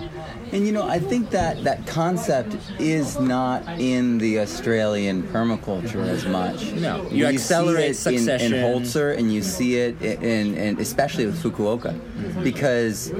And 0.51 0.65
you 0.65 0.71
know, 0.71 0.87
I 0.87 0.99
think 0.99 1.31
that 1.31 1.63
that 1.65 1.85
concept 1.85 2.55
is 2.79 3.19
not 3.19 3.67
in 3.79 4.17
the 4.17 4.39
Australian 4.39 5.23
permaculture 5.23 6.07
as 6.07 6.25
much. 6.25 6.71
No. 6.73 7.03
You 7.09 7.25
see 7.25 7.35
accelerate 7.35 7.83
it 7.83 7.87
in, 7.89 7.93
succession. 7.95 8.53
in 8.53 8.63
Holzer, 8.63 9.17
and 9.17 9.33
you 9.33 9.41
see 9.41 9.75
it 9.75 10.01
in, 10.01 10.55
in 10.55 10.79
especially 10.79 11.25
with 11.25 11.41
Fukuoka, 11.43 11.93
mm-hmm. 11.93 12.43
because 12.43 13.11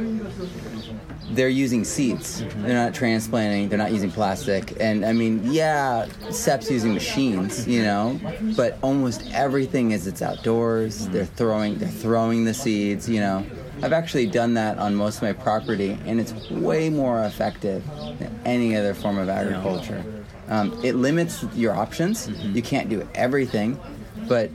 they're 1.32 1.50
using 1.50 1.84
seeds. 1.84 2.42
Mm-hmm. 2.42 2.64
They're 2.64 2.86
not 2.86 2.94
transplanting. 2.94 3.70
They're 3.70 3.78
not 3.78 3.92
using 3.92 4.12
plastic. 4.12 4.74
And 4.80 5.06
I 5.06 5.12
mean, 5.12 5.42
yeah, 5.52 6.08
Sepp's 6.30 6.70
using 6.70 6.94
machines, 6.94 7.68
you 7.68 7.84
know, 7.84 8.20
but 8.56 8.78
almost 8.82 9.30
everything 9.34 9.92
is 9.92 10.08
it's 10.08 10.22
outdoors. 10.22 11.08
They're 11.10 11.26
throwing 11.26 11.78
they're 11.78 11.90
throwing 11.90 12.46
the 12.46 12.54
seeds, 12.54 13.10
you 13.10 13.20
know. 13.20 13.46
I've 13.82 13.94
actually 13.94 14.28
done 14.28 14.54
that 14.56 14.78
on 14.78 14.96
most 14.96 15.18
of 15.18 15.24
my 15.24 15.34
property, 15.34 15.98
and 16.06 16.20
it's 16.20 16.34
way 16.50 16.90
more 16.90 17.24
effective 17.24 17.84
than 18.20 18.40
any 18.46 18.76
other 18.76 18.94
form 18.94 19.18
of 19.18 19.30
agriculture. 19.30 20.04
Um, 20.48 20.80
it 20.84 20.96
limits 20.96 21.44
your 21.56 21.74
options. 21.76 22.30
You 22.30 22.62
can't 22.62 22.90
do 22.90 23.08
everything, 23.16 23.80
but 24.28 24.50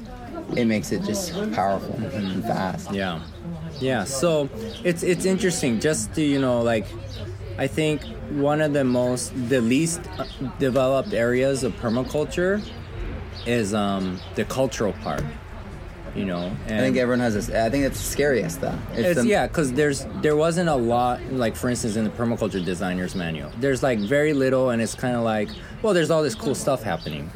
it 0.57 0.65
makes 0.65 0.93
it 0.93 1.03
just 1.03 1.33
powerful 1.53 1.95
and 1.95 2.43
fast. 2.45 2.93
Yeah. 2.93 3.21
Yeah, 3.81 4.05
so 4.05 4.51
it's 4.85 5.03
it's 5.03 5.25
interesting 5.25 5.81
just 5.81 6.13
to, 6.15 6.23
you 6.23 6.39
know, 6.39 6.61
like 6.61 6.87
I 7.57 7.67
think 7.67 8.03
one 8.31 8.61
of 8.61 8.73
the 8.73 8.85
most 8.85 9.33
the 9.49 9.61
least 9.61 10.01
uh, 10.19 10.25
developed 10.59 11.15
areas 11.15 11.65
of 11.65 11.73
permaculture 11.75 12.63
is 13.47 13.73
um 13.73 14.21
the 14.35 14.45
cultural 14.45 14.93
part. 15.05 15.25
You 16.15 16.25
know, 16.25 16.51
and 16.67 16.77
I 16.77 16.81
think 16.81 16.97
everyone 16.97 17.21
has 17.21 17.35
this. 17.35 17.51
I 17.51 17.71
think 17.71 17.85
it's 17.85 17.99
the 17.99 18.05
scariest 18.05 18.61
though. 18.61 18.77
It's, 18.95 19.21
the- 19.21 19.27
yeah, 19.29 19.47
because 19.47 19.73
there's 19.73 20.07
there 20.23 20.35
wasn't 20.37 20.69
a 20.69 20.75
lot 20.75 21.23
like 21.33 21.55
for 21.55 21.69
instance 21.71 21.95
in 21.97 22.05
the 22.05 22.11
permaculture 22.11 22.65
designer's 22.65 23.15
manual. 23.15 23.51
There's 23.61 23.83
like 23.83 23.99
very 24.01 24.33
little, 24.33 24.71
and 24.71 24.83
it's 24.83 24.95
kind 24.95 25.15
of 25.17 25.23
like 25.23 25.49
well, 25.83 25.95
there's 25.95 26.11
all 26.11 26.23
this 26.23 26.35
cool 26.35 26.55
stuff 26.55 26.83
happening. 26.83 27.31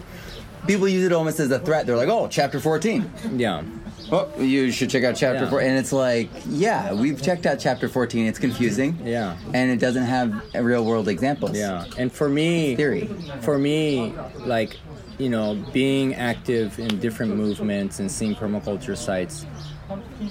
People 0.66 0.88
use 0.88 1.04
it 1.04 1.12
almost 1.12 1.40
as 1.40 1.50
a 1.50 1.58
threat. 1.58 1.86
They're 1.86 1.96
like, 1.96 2.08
"Oh, 2.08 2.26
chapter 2.28 2.58
14. 2.58 3.08
Yeah, 3.36 3.62
Oh, 4.10 4.28
you 4.38 4.70
should 4.70 4.90
check 4.90 5.04
out 5.04 5.14
chapter 5.14 5.44
Yeah. 5.44 5.50
4." 5.50 5.60
And 5.60 5.78
it's 5.78 5.92
like, 5.92 6.30
"Yeah, 6.48 6.94
we've 6.94 7.20
checked 7.22 7.44
out 7.46 7.58
chapter 7.60 7.86
14. 7.88 8.26
It's 8.26 8.38
confusing." 8.38 8.98
Yeah. 9.04 9.36
And 9.52 9.70
it 9.70 9.78
doesn't 9.78 10.04
have 10.04 10.42
real 10.54 10.84
world 10.84 11.08
examples. 11.08 11.56
yeah. 11.56 11.84
And 11.98 12.10
for 12.10 12.28
me, 12.30 12.74
Theory. 12.76 13.08
for 13.42 13.58
me, 13.58 14.14
like 14.38 14.78
you 15.18 15.28
know, 15.28 15.54
being 15.72 16.14
active 16.14 16.78
in 16.78 16.98
different 17.00 17.36
movements 17.36 18.00
and 18.00 18.10
seeing 18.10 18.34
permaculture 18.34 18.96
sites. 18.96 19.46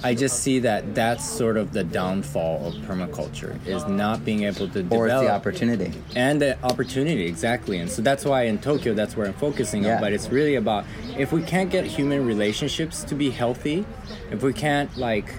I 0.02 0.14
just 0.14 0.40
see 0.40 0.58
that 0.60 0.96
that's 0.96 1.24
sort 1.28 1.56
of 1.56 1.72
the 1.72 1.84
downfall 1.84 2.66
of 2.66 2.74
permaculture 2.86 3.64
is 3.66 3.86
not 3.86 4.24
being 4.24 4.42
able 4.42 4.68
to 4.68 4.80
Or 4.90 5.06
develop 5.06 5.26
the 5.26 5.32
opportunity. 5.32 5.92
and 6.16 6.42
the 6.42 6.58
opportunity 6.64 7.24
exactly 7.26 7.78
and 7.78 7.88
so 7.88 8.02
that's 8.02 8.24
why 8.24 8.42
in 8.42 8.58
tokyo 8.58 8.94
that's 8.94 9.16
where 9.16 9.28
i'm 9.28 9.32
focusing 9.34 9.84
Yeah. 9.84 9.94
on 9.94 10.00
but 10.00 10.12
it's 10.12 10.28
really 10.28 10.56
about 10.56 10.84
if 11.16 11.30
we 11.32 11.40
can't 11.40 11.70
get 11.70 11.84
human 11.86 12.26
relationships 12.26 13.04
to 13.04 13.14
be 13.14 13.30
healthy 13.30 13.86
if 14.32 14.42
we 14.42 14.52
can't 14.52 14.94
like 14.98 15.32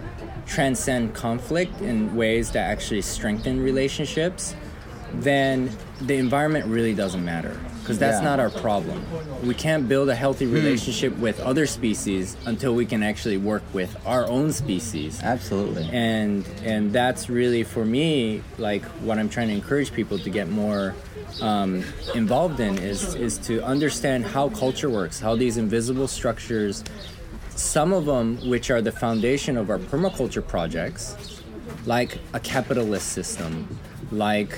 transcend 0.45 1.13
conflict 1.13 1.81
in 1.81 2.15
ways 2.15 2.51
that 2.51 2.69
actually 2.71 3.01
strengthen 3.01 3.61
relationships 3.61 4.55
then 5.15 5.69
the 6.01 6.15
environment 6.15 6.65
really 6.67 6.93
doesn't 6.93 7.23
matter 7.25 7.59
because 7.85 7.99
that's 7.99 8.17
Yeah. 8.17 8.29
not 8.29 8.39
our 8.39 8.49
problem 8.49 8.99
we 9.43 9.53
can't 9.53 9.87
build 9.87 10.09
a 10.09 10.15
healthy 10.15 10.47
relationship 10.47 11.15
with 11.19 11.39
other 11.39 11.67
species 11.67 12.35
until 12.47 12.73
we 12.73 12.85
can 12.85 13.03
actually 13.03 13.37
work 13.37 13.61
with 13.73 13.95
our 14.07 14.25
own 14.25 14.51
species 14.51 15.21
Absolutely. 15.21 15.87
and 15.93 16.43
and 16.63 16.91
that's 16.91 17.29
really 17.29 17.63
for 17.63 17.85
me 17.85 18.41
like 18.57 18.83
what 19.05 19.19
i'm 19.19 19.29
trying 19.29 19.49
to 19.49 19.53
encourage 19.53 19.93
people 19.93 20.17
to 20.17 20.29
get 20.31 20.49
more 20.49 20.95
um, 21.41 21.83
involved 22.15 22.59
in 22.59 22.77
is 22.79 23.13
is 23.15 23.37
to 23.37 23.61
understand 23.63 24.25
how 24.25 24.49
culture 24.49 24.89
works 24.89 25.19
how 25.19 25.35
these 25.35 25.57
invisible 25.57 26.07
structures 26.07 26.83
some 27.55 27.93
of 27.93 28.05
them 28.05 28.37
which 28.49 28.71
are 28.71 28.81
the 28.81 28.91
foundation 28.91 29.57
of 29.57 29.69
our 29.69 29.77
permaculture 29.77 30.45
projects 30.45 31.15
like 31.85 32.17
a 32.33 32.39
capitalist 32.39 33.09
system 33.09 33.51
like 34.11 34.57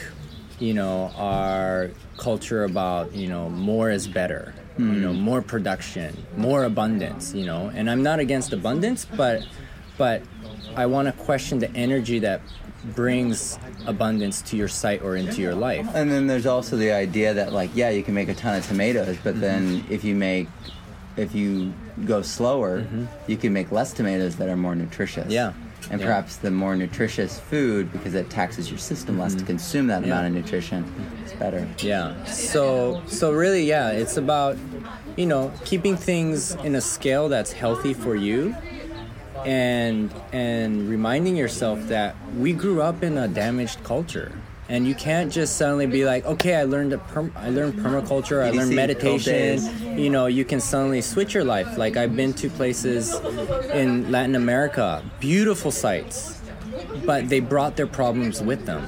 you 0.59 0.73
know 0.73 1.11
our 1.17 1.91
culture 2.17 2.63
about 2.63 3.13
you 3.13 3.27
know 3.27 3.49
more 3.49 3.89
is 3.91 4.07
better 4.07 4.53
you 4.77 4.85
know 4.85 5.13
hmm. 5.13 5.19
more 5.19 5.41
production 5.41 6.15
more 6.35 6.63
abundance 6.63 7.33
you 7.33 7.45
know? 7.45 7.71
And 7.73 7.89
i'm 7.89 8.03
not 8.03 8.19
against 8.19 8.53
abundance 8.53 9.05
but 9.05 9.45
but 9.97 10.21
i 10.75 10.85
want 10.85 11.07
to 11.07 11.23
question 11.23 11.59
the 11.59 11.71
energy 11.71 12.19
that 12.19 12.41
brings 12.95 13.57
abundance 13.85 14.41
to 14.43 14.57
your 14.57 14.67
site 14.67 15.01
or 15.01 15.15
into 15.15 15.41
your 15.41 15.55
life. 15.55 15.87
And 15.93 16.11
then 16.11 16.27
there's 16.27 16.45
also 16.45 16.77
the 16.77 16.91
idea 16.91 17.33
that 17.33 17.53
like, 17.53 17.71
yeah, 17.73 17.89
you 17.89 18.03
can 18.03 18.13
make 18.13 18.29
a 18.29 18.33
ton 18.33 18.57
of 18.57 18.67
tomatoes, 18.67 19.17
but 19.23 19.39
then 19.39 19.81
mm-hmm. 19.81 19.93
if 19.93 20.03
you 20.03 20.15
make 20.15 20.47
if 21.15 21.33
you 21.33 21.73
go 22.05 22.21
slower, 22.21 22.81
mm-hmm. 22.81 23.05
you 23.25 23.37
can 23.37 23.51
make 23.51 23.71
less 23.71 23.91
tomatoes 23.91 24.35
that 24.35 24.49
are 24.49 24.55
more 24.55 24.75
nutritious. 24.75 25.31
Yeah. 25.31 25.53
And 25.89 25.99
Yeah. 26.01 26.07
perhaps 26.07 26.35
the 26.35 26.51
more 26.51 26.75
nutritious 26.75 27.39
food, 27.39 27.91
because 27.91 28.13
it 28.13 28.29
taxes 28.29 28.69
your 28.69 28.79
system 28.79 29.17
less 29.17 29.33
to 29.33 29.39
mm-hmm. 29.39 29.47
consume 29.47 29.87
that 29.87 30.01
Yeah. 30.01 30.13
amount 30.13 30.27
of 30.27 30.33
nutrition, 30.33 30.83
it's 31.23 31.33
better. 31.33 31.67
Yeah. 31.79 32.23
So 32.25 33.01
so 33.07 33.31
really, 33.31 33.63
yeah, 33.65 33.91
it's 33.91 34.17
about 34.17 34.57
you 35.15 35.25
know 35.25 35.51
keeping 35.65 35.95
things 35.95 36.55
in 36.63 36.75
a 36.75 36.81
scale 36.81 37.29
that's 37.29 37.51
healthy 37.53 37.93
for 37.93 38.15
you, 38.15 38.55
and 39.45 40.11
and 40.33 40.89
reminding 40.89 41.35
yourself 41.37 41.79
that 41.87 42.15
we 42.37 42.53
grew 42.53 42.81
up 42.81 43.03
in 43.03 43.17
a 43.17 43.27
damaged 43.27 43.83
culture. 43.83 44.31
And 44.69 44.87
you 44.87 44.95
can't 44.95 45.31
just 45.31 45.55
suddenly 45.55 45.85
be 45.85 46.03
like, 46.03 46.25
okay, 46.25 46.55
I 46.55 46.63
learned 46.63 46.91
a 46.93 46.97
perm- 46.97 47.33
I 47.37 47.49
learned 47.49 47.75
permaculture, 47.75 48.43
I 48.43 48.49
learned 48.51 48.75
meditation. 48.75 49.97
You 49.97 50.09
know, 50.09 50.25
you 50.25 50.43
can 50.43 50.59
suddenly 50.59 51.01
switch 51.01 51.33
your 51.33 51.45
life. 51.45 51.77
Like 51.77 51.95
I've 51.95 52.15
been 52.15 52.33
to 52.33 52.49
places 52.49 53.15
in 53.71 54.11
Latin 54.11 54.35
America, 54.35 55.03
beautiful 55.19 55.71
sites, 55.71 56.41
but 57.05 57.29
they 57.29 57.39
brought 57.39 57.77
their 57.77 57.87
problems 57.87 58.41
with 58.41 58.65
them 58.65 58.87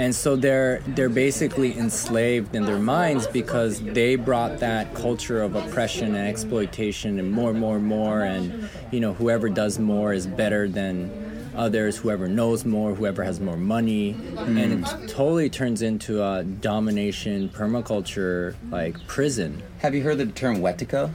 and 0.00 0.14
so 0.14 0.34
they're 0.34 0.80
they're 0.88 1.10
basically 1.10 1.76
enslaved 1.76 2.54
in 2.54 2.64
their 2.64 2.78
minds 2.78 3.26
because 3.26 3.82
they 3.82 4.16
brought 4.16 4.58
that 4.60 4.94
culture 4.94 5.42
of 5.42 5.54
oppression 5.54 6.14
and 6.14 6.26
exploitation 6.26 7.18
and 7.18 7.30
more 7.30 7.52
more 7.52 7.78
more 7.78 8.22
and 8.22 8.70
you 8.90 8.98
know 8.98 9.12
whoever 9.12 9.50
does 9.50 9.78
more 9.78 10.14
is 10.14 10.26
better 10.26 10.66
than 10.66 11.10
others 11.54 11.96
whoever 11.96 12.28
knows 12.28 12.64
more 12.64 12.94
whoever 12.94 13.22
has 13.24 13.40
more 13.40 13.56
money 13.56 14.16
and 14.36 14.58
it 14.84 15.08
totally 15.08 15.50
turns 15.50 15.82
into 15.82 16.22
a 16.22 16.42
domination 16.44 17.48
permaculture 17.48 18.54
like 18.70 18.96
prison 19.06 19.62
Have 19.78 19.94
you 19.94 20.02
heard 20.02 20.18
the 20.18 20.26
term 20.26 20.58
wetiko? 20.58 21.10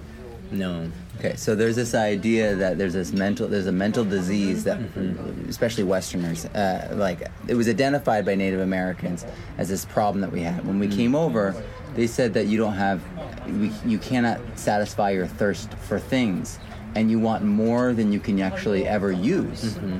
no 0.52 0.90
Okay, 1.18 1.30
Okay, 1.30 1.36
so 1.38 1.56
there's 1.56 1.78
this 1.78 1.96
idea 1.96 2.56
that 2.56 2.78
there's 2.78 2.92
this 2.94 3.14
mental 3.14 3.48
there's 3.48 3.68
a 3.68 3.72
mental 3.72 4.04
disease 4.04 4.66
that 4.66 4.78
Mm-hmm. 4.80 5.48
especially 5.50 5.86
Westerners 5.86 6.46
uh, 6.48 6.94
like 6.96 7.22
it 7.48 7.56
was 7.56 7.70
identified 7.70 8.26
by 8.26 8.36
Native 8.36 8.60
Americans 8.60 9.26
as 9.58 9.70
this 9.70 9.86
problem 9.86 10.20
that 10.22 10.32
we 10.34 10.42
had 10.42 10.66
when 10.68 10.78
we 10.78 10.88
Mm-hmm. 10.88 10.98
came 10.98 11.16
over. 11.16 11.56
They 11.96 12.08
said 12.08 12.34
that 12.34 12.48
you 12.48 12.58
don't 12.58 12.74
have 12.74 13.02
we, 13.48 13.72
you 13.86 13.98
cannot 13.98 14.42
satisfy 14.56 15.12
your 15.12 15.26
thirst 15.28 15.74
for 15.88 15.98
things, 16.00 16.60
and 16.96 17.10
you 17.10 17.18
want 17.20 17.46
more 17.46 17.94
than 17.94 18.12
you 18.12 18.20
can 18.20 18.42
actually 18.42 18.86
ever 18.86 19.12
use, 19.14 19.76
Mm-hmm. 19.78 20.00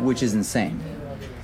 Which 0.00 0.22
is 0.22 0.34
insane. 0.34 0.80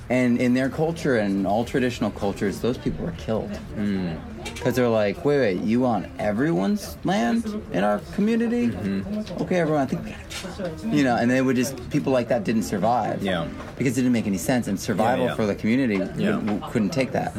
And 0.09 0.41
in 0.41 0.53
their 0.53 0.69
culture 0.69 1.17
and 1.17 1.47
all 1.47 1.63
traditional 1.63 2.11
cultures, 2.11 2.59
those 2.59 2.77
people 2.77 3.05
were 3.05 3.13
killed. 3.13 3.51
Mm. 3.75 4.19
Because 4.43 4.75
they're 4.75 4.89
like, 4.89 5.23
wait, 5.23 5.39
wait, 5.39 5.61
you 5.61 5.79
want 5.79 6.07
everyone's 6.19 6.97
land 7.05 7.45
in 7.71 7.83
our 7.83 7.99
community? 8.13 8.67
Mm-hmm. 8.67 9.41
Okay, 9.43 9.55
everyone, 9.59 9.83
I 9.83 9.85
think 9.85 10.03
we 10.03 10.11
gotta, 10.11 10.87
you 10.87 11.03
know, 11.03 11.15
and 11.15 11.31
they 11.31 11.41
would 11.41 11.55
just 11.55 11.89
people 11.91 12.11
like 12.11 12.27
that 12.27 12.43
didn't 12.43 12.63
survive. 12.63 13.23
Yeah. 13.23 13.47
Because 13.77 13.97
it 13.97 14.01
didn't 14.01 14.11
make 14.11 14.27
any 14.27 14.37
sense, 14.37 14.67
and 14.67 14.77
survival 14.79 15.27
yeah. 15.27 15.35
for 15.35 15.45
the 15.45 15.55
community 15.55 15.95
Yeah. 15.95 16.05
Mm-hmm. 16.05 16.47
w- 16.47 16.71
couldn't 16.71 16.89
take 16.89 17.11
that. 17.13 17.33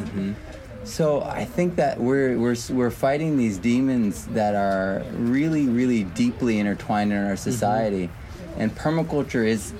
So 0.83 1.21
I 1.21 1.45
think 1.45 1.75
that 1.75 1.99
we're 1.99 2.37
we're 2.39 2.55
we're 2.71 2.91
fighting 2.91 3.37
these 3.37 3.57
demons 3.57 4.25
that 4.27 4.55
are 4.55 5.03
really 5.13 5.67
really 5.67 6.03
deeply 6.05 6.59
intertwined 6.59 7.13
in 7.13 7.23
our 7.23 7.37
society, 7.37 8.09
and 8.57 8.75
permaculture 8.75 9.45
is, 9.45 9.73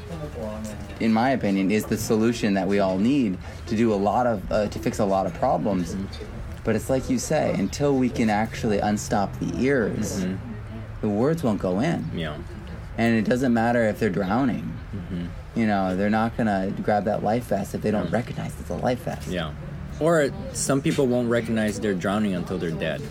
in 0.99 1.13
my 1.13 1.31
opinion, 1.31 1.71
is 1.71 1.85
the 1.85 1.97
solution 1.97 2.53
that 2.55 2.67
we 2.67 2.79
all 2.79 2.97
need 2.97 3.37
to 3.67 3.75
do 3.75 3.93
a 3.93 3.95
lot 3.95 4.27
of 4.27 4.51
uh, 4.51 4.67
to 4.67 4.79
fix 4.79 4.99
a 4.99 5.05
lot 5.05 5.25
of 5.25 5.33
problems. 5.35 5.95
But 6.63 6.75
it's 6.75 6.89
like 6.89 7.09
you 7.09 7.19
say, 7.19 7.53
until 7.53 7.95
we 7.95 8.09
can 8.09 8.29
actually 8.29 8.79
unstop 8.79 9.37
the 9.39 9.51
ears, 9.61 10.23
mm-hmm. 10.23 10.35
the 11.01 11.09
words 11.09 11.43
won't 11.43 11.59
go 11.59 11.79
in, 11.81 12.09
Yeah. 12.15 12.37
and 12.97 13.15
it 13.15 13.25
doesn't 13.25 13.53
matter 13.53 13.83
if 13.83 13.99
they're 13.99 14.09
drowning. 14.09 14.73
Mm-hmm. 14.95 15.59
You 15.59 15.67
know, 15.67 15.95
they're 15.95 16.09
not 16.09 16.37
gonna 16.37 16.73
grab 16.81 17.05
that 17.05 17.23
life 17.23 17.45
vest 17.45 17.75
if 17.75 17.81
they 17.81 17.91
don't 17.91 18.07
mm. 18.07 18.13
recognize 18.13 18.59
it's 18.59 18.69
a 18.69 18.75
life 18.75 19.03
vest. 19.03 19.27
Yeah. 19.27 19.51
Or 19.99 20.31
some 20.53 20.81
people 20.81 21.05
won't 21.05 21.29
recognize 21.29 21.79
they're 21.79 21.93
drowning 21.93 22.33
until 22.33 22.57
they're 22.57 22.71
dead. 22.71 23.01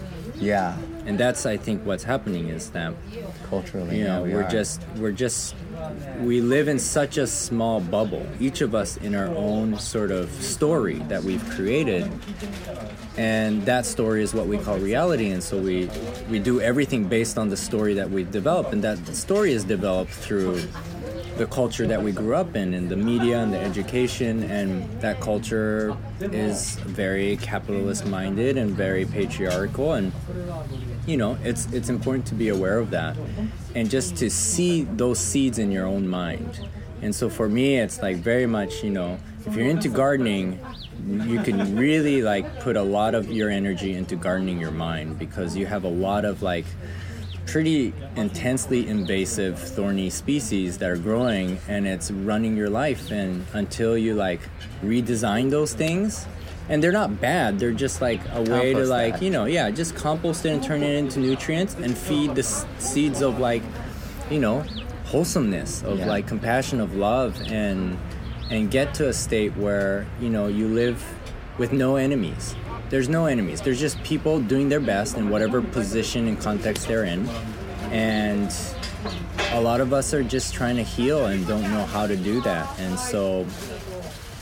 Yeah, 0.42 0.76
And 1.06 1.16
that's 1.18 1.46
I 1.46 1.56
think 1.56 1.86
what's 1.86 2.02
happening 2.04 2.48
is 2.48 2.70
that 2.70 2.92
culturally. 3.48 3.98
you 3.98 4.04
yeah, 4.04 4.16
know 4.18 4.22
we 4.24 4.34
we're 4.34 4.42
are. 4.44 4.50
just 4.50 4.80
we're 4.98 5.12
just 5.12 5.54
we 6.20 6.40
live 6.40 6.66
in 6.68 6.78
such 6.78 7.16
a 7.16 7.26
small 7.26 7.80
bubble 7.80 8.26
each 8.40 8.60
of 8.60 8.74
us 8.74 8.96
in 8.98 9.14
our 9.14 9.28
own 9.28 9.78
sort 9.78 10.10
of 10.10 10.30
story 10.42 10.98
that 11.08 11.22
we've 11.22 11.44
created 11.50 12.10
and 13.16 13.64
that 13.66 13.84
story 13.86 14.22
is 14.22 14.32
what 14.34 14.46
we 14.46 14.58
call 14.58 14.78
reality 14.78 15.30
and 15.30 15.42
so 15.42 15.58
we 15.58 15.88
we 16.30 16.38
do 16.38 16.60
everything 16.60 17.04
based 17.04 17.36
on 17.38 17.48
the 17.48 17.56
story 17.56 17.94
that 17.94 18.10
we've 18.10 18.30
developed, 18.30 18.72
and 18.72 18.82
that 18.82 18.98
story 19.14 19.52
is 19.52 19.64
developed 19.64 20.10
through 20.12 20.60
the 21.36 21.46
culture 21.46 21.86
that 21.86 22.02
we 22.02 22.12
grew 22.12 22.34
up 22.34 22.54
in 22.56 22.74
and 22.74 22.88
the 22.88 22.96
media 22.96 23.38
and 23.38 23.52
the 23.52 23.58
education 23.58 24.42
and 24.44 25.00
that 25.00 25.20
culture 25.20 25.96
is 26.20 26.76
very 26.76 27.36
capitalist 27.38 28.06
minded 28.06 28.56
and 28.56 28.72
very 28.72 29.06
patriarchal 29.06 29.92
and 29.94 30.12
you 31.06 31.16
know 31.16 31.38
it's 31.42 31.66
it's 31.72 31.88
important 31.88 32.26
to 32.26 32.34
be 32.34 32.48
aware 32.48 32.78
of 32.78 32.90
that 32.90 33.16
and 33.74 33.88
just 33.88 34.16
to 34.16 34.28
see 34.28 34.82
those 34.84 35.18
seeds 35.18 35.58
in 35.58 35.72
your 35.72 35.86
own 35.86 36.06
mind. 36.06 36.68
And 37.00 37.14
so 37.14 37.28
for 37.28 37.48
me 37.48 37.78
it's 37.78 38.00
like 38.02 38.16
very 38.16 38.46
much 38.46 38.84
you 38.84 38.90
know 38.90 39.18
if 39.46 39.56
you're 39.56 39.66
into 39.66 39.88
gardening 39.88 40.60
you 41.06 41.42
can 41.42 41.76
really 41.76 42.22
like 42.22 42.60
put 42.60 42.76
a 42.76 42.82
lot 42.82 43.14
of 43.14 43.30
your 43.32 43.50
energy 43.50 43.94
into 43.94 44.14
gardening 44.14 44.60
your 44.60 44.70
mind 44.70 45.18
because 45.18 45.56
you 45.56 45.66
have 45.66 45.82
a 45.84 45.88
lot 45.88 46.24
of 46.24 46.42
like 46.42 46.66
pretty 47.46 47.92
intensely 48.16 48.86
invasive 48.88 49.58
thorny 49.58 50.08
species 50.10 50.78
that 50.78 50.88
are 50.90 50.96
growing 50.96 51.58
and 51.68 51.86
it's 51.86 52.10
running 52.10 52.56
your 52.56 52.70
life 52.70 53.10
and 53.10 53.44
until 53.52 53.96
you 53.98 54.14
like 54.14 54.40
redesign 54.82 55.50
those 55.50 55.74
things 55.74 56.26
and 56.68 56.82
they're 56.82 56.92
not 56.92 57.20
bad 57.20 57.58
they're 57.58 57.72
just 57.72 58.00
like 58.00 58.20
a 58.34 58.42
way 58.42 58.72
to 58.72 58.84
like 58.84 59.14
that. 59.14 59.22
you 59.22 59.30
know 59.30 59.44
yeah 59.46 59.70
just 59.70 59.94
compost 59.96 60.46
it 60.46 60.50
and 60.50 60.62
turn 60.62 60.82
it 60.82 60.94
into 60.96 61.18
nutrients 61.18 61.74
and 61.74 61.96
feed 61.98 62.34
the 62.34 62.40
s- 62.42 62.64
seeds 62.78 63.20
of 63.22 63.38
like 63.38 63.62
you 64.30 64.38
know 64.38 64.60
wholesomeness 65.06 65.82
of 65.82 65.98
Yeah. 65.98 66.06
like 66.06 66.26
compassion 66.26 66.80
of 66.80 66.94
love 66.96 67.40
and 67.50 67.98
and 68.50 68.70
get 68.70 68.94
to 68.94 69.08
a 69.08 69.12
state 69.12 69.56
where 69.56 70.06
you 70.20 70.30
know 70.30 70.46
you 70.46 70.68
live 70.68 71.02
with 71.58 71.72
no 71.72 71.96
enemies 71.96 72.54
there's 72.92 73.08
no 73.08 73.24
enemies. 73.24 73.62
There's 73.62 73.80
just 73.80 74.00
people 74.04 74.38
doing 74.38 74.68
their 74.68 74.78
best 74.78 75.16
in 75.16 75.30
whatever 75.30 75.62
position 75.62 76.28
and 76.28 76.38
context 76.38 76.86
they're 76.86 77.04
in. 77.04 77.26
And 77.90 78.54
a 79.52 79.60
lot 79.62 79.80
of 79.80 79.94
us 79.94 80.12
are 80.12 80.22
just 80.22 80.52
trying 80.52 80.76
to 80.76 80.82
heal 80.82 81.24
and 81.24 81.46
don't 81.46 81.62
know 81.62 81.86
how 81.86 82.06
to 82.06 82.14
do 82.14 82.42
that. 82.42 82.78
And 82.78 82.98
so 82.98 83.46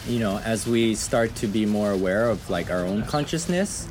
you 0.08 0.18
know 0.18 0.38
as 0.38 0.66
we 0.66 0.94
start 0.96 1.34
to 1.36 1.46
be 1.46 1.64
more 1.64 1.92
aware 1.92 2.28
of 2.28 2.48
like 2.48 2.70
our 2.70 2.84
own 2.84 3.04
consciousness 3.04 3.86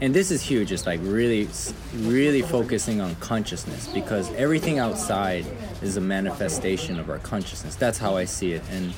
and 0.00 0.14
this 0.14 0.30
is 0.30 0.40
huge 0.40 0.70
it's 0.70 0.86
like 0.86 1.00
really 1.02 1.48
really 1.96 2.40
focusing 2.40 3.00
on 3.00 3.16
consciousness 3.16 3.88
because 3.88 4.32
everything 4.34 4.78
outside 4.78 5.44
is 5.82 5.96
a 5.96 6.00
manifestation 6.00 7.00
of 7.00 7.10
our 7.10 7.18
consciousness. 7.18 7.74
That's 7.74 7.98
how 7.98 8.16
i 8.16 8.24
see 8.24 8.52
it. 8.52 8.62
And 8.70 8.94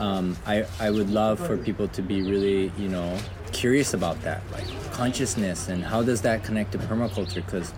um, 0.00 0.36
I, 0.44 0.66
I 0.80 0.90
would 0.90 1.08
love 1.08 1.38
for 1.38 1.56
people 1.56 1.86
to 1.88 2.02
be 2.02 2.20
really 2.22 2.72
you 2.76 2.88
know 2.88 3.16
curious 3.60 3.92
about 3.92 4.18
that 4.22 4.40
like 4.52 4.64
consciousness 4.90 5.68
and 5.68 5.84
how 5.84 6.02
does 6.02 6.22
that 6.22 6.42
connect 6.42 6.72
to 6.72 6.78
permaculture? 6.78 7.44
Because 7.44 7.74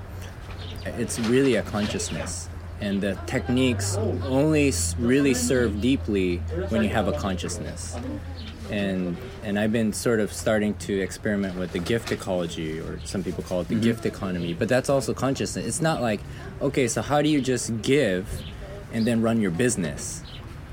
it's 0.85 1.19
really 1.19 1.57
a 1.57 1.63
consciousness 1.63 2.49
and 2.81 3.01
the 3.01 3.19
techniques 3.27 3.97
only 3.97 4.73
really 5.01 5.35
serve 5.35 5.81
deeply 5.81 6.37
when 6.69 6.85
you 6.85 6.89
have 6.89 7.09
a 7.09 7.13
consciousness. 7.19 7.97
And 8.71 9.17
and 9.43 9.59
I've 9.59 9.73
been 9.73 9.93
sort 9.93 10.21
of 10.21 10.33
starting 10.33 10.75
to 10.87 11.01
experiment 11.01 11.59
with 11.59 11.73
the 11.73 11.81
gift 11.81 12.13
ecology 12.13 12.79
or 12.79 13.01
some 13.05 13.25
people 13.25 13.43
call 13.43 13.63
it 13.63 13.67
the 13.67 13.75
mm-hmm. 13.75 13.83
gift 13.83 14.07
economy 14.07 14.55
but 14.55 14.69
that's 14.69 14.89
also 14.89 15.13
consciousness. 15.13 15.67
It's 15.67 15.83
not 15.83 16.01
like 16.01 16.21
okay 16.61 16.87
so 16.87 17.03
how 17.03 17.23
do 17.23 17.29
you 17.29 17.41
just 17.41 17.83
give 17.83 18.29
and 18.93 19.05
then 19.05 19.21
run 19.21 19.41
your 19.41 19.51
business 19.51 20.23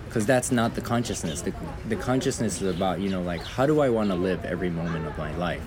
because 0.10 0.26
that's 0.26 0.52
not 0.52 0.74
the 0.74 0.82
consciousness. 0.82 1.42
The, 1.42 1.54
the 1.88 1.96
consciousness 1.96 2.64
is 2.64 2.76
about 2.76 3.00
you 3.00 3.10
know 3.10 3.22
like 3.22 3.44
how 3.44 3.68
do 3.68 3.80
i 3.80 3.90
want 3.90 4.10
to 4.10 4.16
live 4.16 4.44
every 4.44 4.70
moment 4.70 5.06
of 5.06 5.18
my 5.18 5.36
life? 5.38 5.62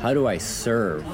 How 0.00 0.12
do 0.12 0.26
i 0.26 0.36
serve 0.36 1.04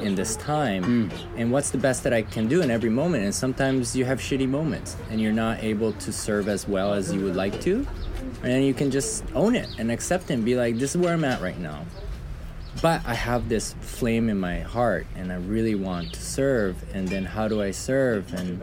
in 0.00 0.14
this 0.14 0.36
time? 0.36 0.84
Hmm. 0.84 1.36
And 1.36 1.50
what's 1.50 1.70
the 1.70 1.78
best 1.78 2.04
that 2.04 2.12
i 2.12 2.22
can 2.22 2.46
do 2.46 2.62
in 2.62 2.70
every 2.70 2.88
moment? 2.88 3.24
And 3.24 3.34
sometimes 3.34 3.96
you 3.96 4.04
have 4.04 4.20
shitty 4.20 4.48
moments 4.48 4.96
and 5.10 5.20
you're 5.20 5.32
not 5.32 5.62
able 5.64 5.92
to 5.94 6.12
serve 6.12 6.48
as 6.48 6.68
well 6.68 6.94
as 6.94 7.12
you 7.12 7.24
would 7.24 7.34
like 7.34 7.60
to. 7.62 7.84
And 8.42 8.52
then 8.52 8.62
you 8.62 8.74
can 8.74 8.92
just 8.92 9.24
own 9.34 9.56
it 9.56 9.68
and 9.78 9.90
accept 9.90 10.30
it 10.30 10.34
and 10.34 10.44
be 10.44 10.54
like 10.54 10.78
this 10.78 10.94
is 10.94 10.98
where 10.98 11.12
i'm 11.12 11.24
at 11.24 11.42
right 11.42 11.58
now. 11.58 11.84
But 12.80 13.04
I 13.04 13.14
have 13.14 13.48
this 13.48 13.74
flame 13.80 14.28
in 14.28 14.38
my 14.38 14.60
heart 14.60 15.08
and 15.16 15.32
I 15.32 15.36
really 15.36 15.74
want 15.74 16.12
to 16.12 16.22
serve 16.22 16.76
and 16.94 17.08
then 17.08 17.24
how 17.24 17.48
do 17.48 17.60
I 17.60 17.72
serve? 17.72 18.32
And 18.34 18.62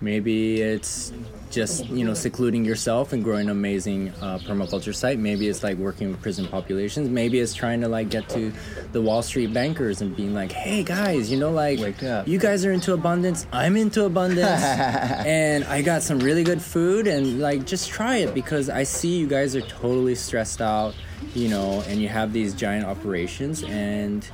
maybe 0.00 0.60
it's 0.60 1.12
just 1.52 1.86
you 1.86 2.04
know 2.04 2.14
secluding 2.14 2.64
yourself 2.64 3.12
and 3.12 3.22
growing 3.22 3.46
an 3.46 3.50
amazing 3.50 4.08
uh, 4.20 4.38
permaculture 4.38 4.94
site. 4.94 5.18
Maybe 5.18 5.48
it's 5.48 5.62
like 5.62 5.76
working 5.76 6.10
with 6.10 6.20
prison 6.20 6.48
populations. 6.48 7.08
Maybe 7.08 7.38
it's 7.38 7.54
trying 7.54 7.80
to 7.82 7.88
like 7.88 8.08
get 8.08 8.28
to 8.30 8.52
the 8.92 9.00
wall 9.00 9.22
street 9.22 9.52
bankers 9.52 10.00
and 10.00 10.16
being 10.16 10.34
like 10.34 10.52
hey 10.52 10.82
guys 10.82 11.30
you 11.30 11.38
know 11.38 11.50
like 11.50 11.78
you 12.26 12.38
guys 12.38 12.64
are 12.64 12.72
into 12.72 12.92
abundance. 12.92 13.46
I'm 13.52 13.76
into 13.76 14.04
abundance. 14.04 14.62
And 15.22 15.64
i 15.64 15.82
got 15.82 16.02
some 16.02 16.18
really 16.18 16.42
good 16.42 16.62
food. 16.62 17.06
And 17.06 17.40
like 17.40 17.66
just 17.66 17.90
try 17.90 18.16
it 18.16 18.34
because 18.34 18.68
i 18.68 18.82
see 18.82 19.18
you 19.18 19.26
guys 19.26 19.54
are 19.54 19.60
totally 19.62 20.14
stressed 20.14 20.60
out 20.60 20.94
you 21.34 21.48
know 21.48 21.82
and 21.86 22.00
you 22.00 22.08
have 22.08 22.32
these 22.32 22.54
giant 22.54 22.86
operations. 22.86 23.62
And 23.62 24.28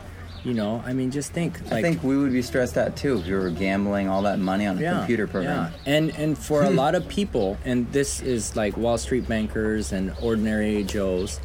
you 0.49 0.55
know 0.55 0.83
i 0.87 0.95
mean 0.95 1.11
just 1.11 1.33
think 1.33 1.61
like 1.65 1.73
I 1.73 1.83
think 1.83 2.03
we 2.03 2.17
would 2.17 2.33
be 2.33 2.41
stressed 2.41 2.79
out 2.79 2.97
too 2.97 3.19
if 3.19 3.27
we 3.27 3.35
were 3.35 3.51
gambling 3.51 4.09
all 4.09 4.23
that 4.23 4.39
money 4.39 4.67
on 4.67 4.83
a 4.83 4.91
computer 4.99 5.27
program. 5.27 5.71
yeah. 5.71 5.95
And 5.95 6.11
and 6.17 6.39
for 6.39 6.63
a 6.63 6.71
lot 6.83 6.95
of 6.95 7.07
people, 7.09 7.59
and 7.67 7.91
this 7.93 8.23
is 8.23 8.57
like 8.57 8.77
Wall 8.77 8.97
Street 8.97 9.29
bankers 9.29 9.93
and 9.93 10.15
ordinary 10.23 10.85
Joes, 10.85 11.39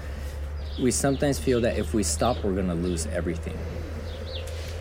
we 0.82 0.92
sometimes 0.92 1.38
feel 1.38 1.60
that 1.62 1.78
if 1.78 1.94
we 1.94 2.04
stop, 2.04 2.44
we're 2.44 2.56
gonna 2.56 2.76
lose 2.76 3.06
everything. 3.08 3.58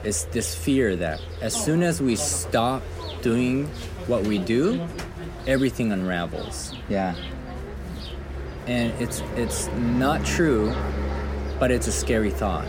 It's 0.05 0.25
this 0.27 0.55
fear 0.55 0.95
that 0.97 1.21
as 1.41 1.53
soon 1.53 1.83
as 1.83 2.01
we 2.01 2.15
stop 2.17 2.83
doing 3.23 3.67
what 4.07 4.23
we 4.25 4.39
do, 4.39 4.87
everything 5.47 5.91
unravels. 5.91 6.75
Yeah. 6.89 7.17
And 8.67 8.93
it's 9.03 9.21
it's 9.37 9.67
not 9.77 10.25
true, 10.25 10.73
but 11.59 11.71
it's 11.73 11.89
a 11.89 11.93
scary 11.93 12.31
thought. 12.31 12.69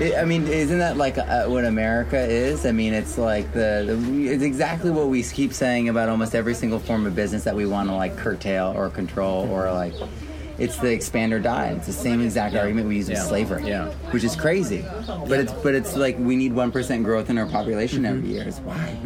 It, 0.00 0.16
I 0.16 0.24
mean, 0.24 0.48
isn't 0.48 0.78
that 0.78 0.96
like 0.96 1.18
uh, 1.18 1.46
what 1.46 1.64
America 1.64 2.18
is? 2.18 2.66
I 2.66 2.72
mean, 2.72 2.92
it's 2.92 3.16
like 3.16 3.52
the, 3.52 3.84
the 3.86 4.28
it's 4.28 4.42
exactly 4.42 4.90
what 4.90 5.06
we 5.06 5.22
keep 5.22 5.52
saying 5.52 5.88
about 5.88 6.08
almost 6.08 6.34
every 6.34 6.54
single 6.54 6.80
form 6.80 7.06
of 7.06 7.14
business 7.14 7.44
that 7.44 7.54
we 7.54 7.64
want 7.64 7.88
to 7.88 7.94
like 7.94 8.16
curtail 8.16 8.72
or 8.76 8.90
control 8.90 9.48
or 9.50 9.70
like. 9.72 9.94
It's 10.56 10.78
the 10.78 10.92
expand 10.92 11.32
or 11.32 11.40
die. 11.40 11.70
It's 11.70 11.86
the 11.86 11.92
same 11.92 12.20
exact 12.20 12.54
argument 12.54 12.86
we 12.86 12.96
use 12.96 13.08
with 13.08 13.18
slavery, 13.18 13.66
Yeah. 13.66 13.88
which 14.12 14.22
is 14.22 14.36
crazy. 14.36 14.84
But 15.06 15.40
it's 15.40 15.52
but 15.52 15.74
it's 15.74 15.96
like 15.96 16.16
we 16.16 16.36
need 16.36 16.52
one 16.52 16.70
percent 16.70 17.02
growth 17.02 17.28
in 17.28 17.38
our 17.38 17.46
population 17.46 18.06
every 18.06 18.28
year. 18.28 18.44
It's 18.46 18.60
why. 18.60 18.96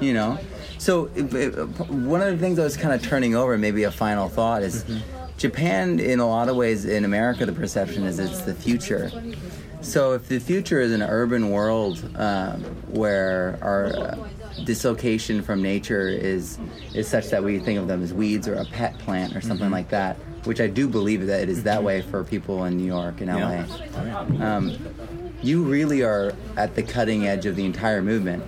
you 0.00 0.12
know. 0.12 0.38
So 0.78 1.10
if, 1.16 1.34
if, 1.34 1.56
one 1.90 2.22
of 2.22 2.30
the 2.30 2.38
things 2.38 2.58
I 2.60 2.64
was 2.64 2.76
kind 2.76 2.94
of 2.94 3.02
turning 3.02 3.34
over, 3.34 3.58
maybe 3.58 3.82
a 3.82 3.90
final 3.90 4.28
thought, 4.28 4.62
is 4.62 4.84
mm-hmm. 4.84 5.00
Japan. 5.38 5.98
In 5.98 6.20
a 6.20 6.28
lot 6.28 6.48
of 6.48 6.54
ways, 6.54 6.84
in 6.84 7.04
America, 7.04 7.44
the 7.44 7.52
perception 7.52 8.04
is 8.04 8.20
it's 8.20 8.42
the 8.42 8.54
future. 8.54 9.10
So 9.80 10.12
if 10.12 10.28
the 10.28 10.38
future 10.40 10.80
is 10.80 10.92
an 10.92 11.02
urban 11.02 11.50
world 11.50 12.02
um, 12.16 12.62
where 12.90 13.58
our 13.62 13.86
uh, 13.86 14.28
dislocation 14.64 15.42
from 15.42 15.62
nature 15.62 16.08
is 16.08 16.58
is 16.94 17.06
such 17.06 17.30
that 17.30 17.44
we 17.44 17.58
think 17.58 17.78
of 17.78 17.88
them 17.88 18.02
as 18.02 18.12
weeds 18.12 18.48
or 18.48 18.54
a 18.54 18.64
pet 18.64 18.98
plant 18.98 19.36
or 19.36 19.40
something 19.40 19.66
mm-hmm. 19.66 19.74
like 19.74 19.90
that, 19.90 20.16
which 20.44 20.60
I 20.60 20.66
do 20.66 20.88
believe 20.88 21.26
that 21.26 21.42
it 21.42 21.48
is 21.48 21.62
that 21.62 21.82
way 21.82 22.02
for 22.02 22.24
people 22.24 22.64
in 22.64 22.76
New 22.76 22.86
York 22.86 23.20
and 23.20 23.30
LA. 23.30 23.64
Yeah. 24.02 24.56
Um, 24.56 24.76
you 25.42 25.62
really 25.62 26.02
are 26.02 26.32
at 26.56 26.74
the 26.74 26.82
cutting 26.82 27.26
edge 27.26 27.46
of 27.46 27.54
the 27.54 27.64
entire 27.64 28.02
movement 28.02 28.42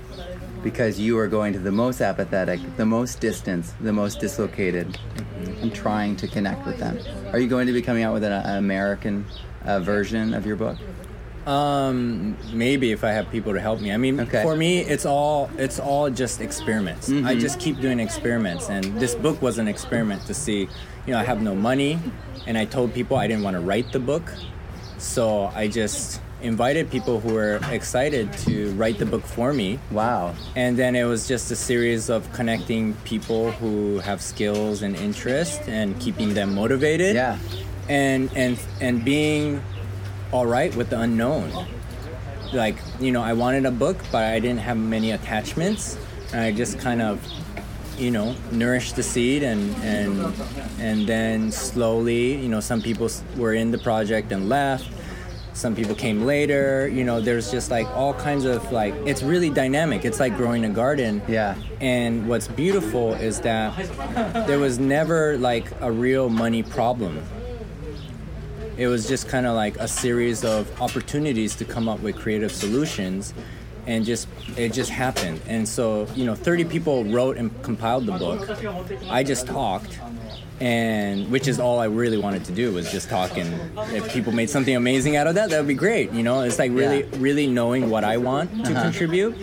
because 0.62 0.98
you 0.98 1.18
are 1.18 1.28
going 1.28 1.52
to 1.52 1.58
the 1.58 1.72
most 1.72 2.00
apathetic, 2.00 2.60
the 2.76 2.84
most 2.84 3.20
distant, 3.20 3.72
the 3.80 3.92
most 3.92 4.20
dislocated, 4.20 4.88
mm-hmm. 4.88 5.62
and 5.62 5.74
trying 5.74 6.16
to 6.16 6.26
connect 6.26 6.66
with 6.66 6.78
them. 6.78 6.98
Are 7.32 7.38
you 7.38 7.48
going 7.48 7.66
to 7.68 7.72
be 7.72 7.82
coming 7.82 8.02
out 8.02 8.12
with 8.12 8.24
an, 8.24 8.32
an 8.32 8.58
American 8.58 9.24
uh, 9.64 9.80
version 9.80 10.34
of 10.34 10.44
your 10.44 10.56
book? 10.56 10.76
Um, 11.46 12.36
maybe 12.52 12.92
if 12.92 13.02
I 13.02 13.12
have 13.12 13.30
people 13.30 13.54
to 13.54 13.60
help 13.60 13.80
me. 13.80 13.92
I 13.92 13.96
mean, 13.96 14.20
okay. 14.20 14.42
for 14.42 14.56
me, 14.56 14.80
it's 14.80 15.06
all 15.06 15.50
it's 15.56 15.80
all 15.80 16.10
just 16.10 16.40
experiments. 16.40 17.08
Mm-hmm. 17.08 17.26
I 17.26 17.34
just 17.34 17.58
keep 17.58 17.80
doing 17.80 17.98
experiments, 17.98 18.68
and 18.68 18.84
this 19.00 19.14
book 19.14 19.40
was 19.40 19.58
an 19.58 19.66
experiment 19.66 20.26
to 20.26 20.34
see. 20.34 20.68
You 21.06 21.14
know, 21.14 21.18
I 21.18 21.24
have 21.24 21.40
no 21.40 21.54
money, 21.54 21.98
and 22.46 22.58
I 22.58 22.66
told 22.66 22.92
people 22.92 23.16
I 23.16 23.26
didn't 23.26 23.42
want 23.42 23.54
to 23.54 23.60
write 23.60 23.90
the 23.90 24.00
book, 24.00 24.32
so 24.98 25.50
I 25.54 25.66
just 25.66 26.20
invited 26.42 26.90
people 26.90 27.20
who 27.20 27.34
were 27.34 27.60
excited 27.70 28.32
to 28.32 28.72
write 28.72 28.98
the 28.98 29.06
book 29.06 29.22
for 29.24 29.52
me. 29.52 29.78
Wow. 29.90 30.34
And 30.56 30.76
then 30.76 30.96
it 30.96 31.04
was 31.04 31.28
just 31.28 31.50
a 31.50 31.56
series 31.56 32.10
of 32.10 32.30
connecting 32.32 32.94
people 33.04 33.52
who 33.52 33.98
have 34.00 34.20
skills 34.22 34.82
and 34.82 34.96
interest 34.96 35.60
and 35.68 35.98
keeping 36.00 36.34
them 36.34 36.54
motivated. 36.54 37.14
Yeah. 37.14 37.38
And 37.88 38.30
and 38.36 38.58
and 38.80 39.04
being 39.04 39.62
all 40.32 40.46
right 40.46 40.74
with 40.76 40.90
the 40.90 41.00
unknown. 41.00 41.52
Like, 42.52 42.76
you 42.98 43.12
know, 43.12 43.22
I 43.22 43.32
wanted 43.32 43.66
a 43.66 43.70
book, 43.70 43.96
but 44.10 44.24
I 44.24 44.40
didn't 44.40 44.60
have 44.60 44.76
many 44.76 45.12
attachments. 45.12 45.98
And 46.32 46.40
I 46.40 46.52
just 46.52 46.78
kind 46.78 47.02
of 47.02 47.20
you 48.00 48.10
know 48.10 48.34
nourished 48.50 48.96
the 48.96 49.02
seed 49.02 49.42
and 49.42 49.74
and 49.84 50.34
and 50.78 51.06
then 51.06 51.52
slowly 51.52 52.34
you 52.36 52.48
know 52.48 52.58
some 52.60 52.80
people 52.80 53.10
were 53.36 53.52
in 53.52 53.70
the 53.70 53.78
project 53.78 54.32
and 54.32 54.48
left. 54.48 54.88
Some 55.52 55.74
people 55.74 55.94
came 55.94 56.24
later. 56.24 56.88
You 56.88 57.04
know 57.04 57.20
there's 57.20 57.50
just 57.50 57.70
like 57.70 57.86
all 57.88 58.14
kinds 58.14 58.46
of 58.46 58.72
like 58.72 58.94
it's 59.04 59.22
really 59.22 59.50
dynamic. 59.50 60.06
It's 60.06 60.18
like 60.18 60.36
growing 60.36 60.64
a 60.64 60.70
garden. 60.70 61.20
Yeah. 61.28 61.56
And 61.80 62.26
what's 62.26 62.48
beautiful 62.48 63.12
is 63.14 63.40
that 63.40 63.76
there 64.46 64.58
was 64.58 64.78
never 64.78 65.36
like 65.36 65.70
a 65.80 65.92
real 65.92 66.30
money 66.30 66.62
problem 66.62 67.22
it 68.80 68.86
was 68.86 69.06
just 69.06 69.28
kind 69.28 69.46
of 69.46 69.54
like 69.54 69.76
a 69.76 69.86
series 69.86 70.42
of 70.42 70.80
opportunities 70.80 71.54
to 71.54 71.66
come 71.66 71.86
up 71.86 72.00
with 72.00 72.16
creative 72.16 72.50
solutions 72.50 73.34
and 73.86 74.06
just 74.06 74.26
it 74.56 74.72
just 74.72 74.90
happened 74.90 75.38
and 75.46 75.68
so 75.68 76.06
you 76.14 76.24
know 76.24 76.34
30 76.34 76.64
people 76.64 77.04
wrote 77.04 77.36
and 77.36 77.50
compiled 77.62 78.06
the 78.06 78.12
book 78.12 78.48
i 79.10 79.22
just 79.22 79.46
talked 79.46 79.98
and 80.60 81.30
which 81.30 81.48
is 81.48 81.58
all 81.58 81.78
I 81.78 81.86
really 81.86 82.18
wanted 82.18 82.44
to 82.44 82.52
do 82.52 82.72
was 82.72 82.92
just 82.92 83.08
talk 83.08 83.38
and 83.38 83.50
if 83.94 84.12
people 84.12 84.32
made 84.32 84.50
something 84.50 84.76
amazing 84.76 85.16
out 85.16 85.26
of 85.26 85.34
that 85.36 85.48
that 85.50 85.58
would 85.58 85.68
be 85.68 85.74
great 85.74 86.12
you 86.12 86.22
know 86.22 86.42
it's 86.42 86.58
like 86.58 86.70
really 86.72 87.04
yeah. 87.04 87.16
really 87.18 87.46
knowing 87.46 87.88
what 87.88 88.04
I 88.04 88.18
want 88.18 88.66
to 88.66 88.72
uh-huh. 88.72 88.82
contribute 88.82 89.34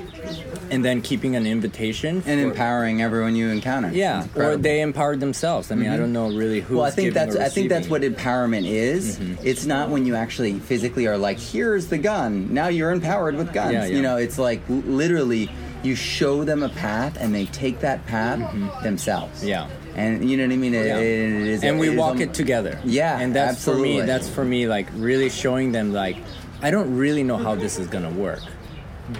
and 0.69 0.83
then 0.83 1.01
keeping 1.01 1.35
an 1.35 1.45
invitation 1.45 2.23
and 2.25 2.39
empowering 2.39 3.01
everyone 3.01 3.35
you 3.35 3.49
encounter. 3.49 3.91
Yeah, 3.91 4.27
or 4.35 4.57
they 4.57 4.81
empowered 4.81 5.19
themselves. 5.19 5.71
I 5.71 5.75
mean, 5.75 5.85
mm-hmm. 5.85 5.93
I 5.93 5.97
don't 5.97 6.13
know 6.13 6.29
really 6.29 6.61
who. 6.61 6.77
Well, 6.77 6.85
I 6.85 6.91
think 6.91 7.13
that's 7.13 7.35
I 7.35 7.49
think 7.49 7.69
that's 7.69 7.87
what 7.87 8.01
empowerment 8.01 8.67
is. 8.67 9.17
Mm-hmm. 9.17 9.47
It's 9.47 9.65
not 9.65 9.89
when 9.89 10.05
you 10.05 10.15
actually 10.15 10.59
physically 10.59 11.07
are 11.07 11.17
like, 11.17 11.39
here's 11.39 11.87
the 11.87 11.97
gun. 11.97 12.53
Now 12.53 12.67
you're 12.67 12.91
empowered 12.91 13.35
with 13.35 13.53
guns. 13.53 13.73
Yeah, 13.73 13.85
yeah. 13.85 13.95
You 13.95 14.01
know, 14.01 14.17
it's 14.17 14.37
like 14.37 14.61
literally 14.67 15.49
you 15.83 15.95
show 15.95 16.43
them 16.43 16.63
a 16.63 16.69
path 16.69 17.17
and 17.19 17.33
they 17.33 17.45
take 17.45 17.79
that 17.79 18.05
path 18.07 18.39
mm-hmm. 18.39 18.83
themselves. 18.83 19.43
Yeah 19.43 19.69
and 19.97 20.29
you 20.29 20.37
know 20.37 20.43
what 20.43 20.53
I 20.53 20.57
mean. 20.57 20.73
It, 20.75 20.85
yeah. 20.85 20.97
it, 20.97 21.01
it 21.01 21.47
is, 21.47 21.63
and 21.63 21.79
we 21.79 21.89
walk 21.89 22.17
um, 22.17 22.21
it 22.21 22.33
together. 22.33 22.79
Yeah, 22.85 23.19
and 23.19 23.35
that's 23.35 23.57
absolutely. 23.57 23.95
for 23.95 24.01
me. 24.01 24.05
That's 24.05 24.29
for 24.29 24.45
me. 24.45 24.67
Like 24.67 24.87
really 24.93 25.29
showing 25.29 25.71
them 25.71 25.91
like 25.91 26.17
I 26.61 26.71
don't 26.71 26.95
really 26.95 27.23
know 27.23 27.37
how 27.37 27.55
this 27.55 27.79
is 27.79 27.87
gonna 27.87 28.11
work 28.11 28.41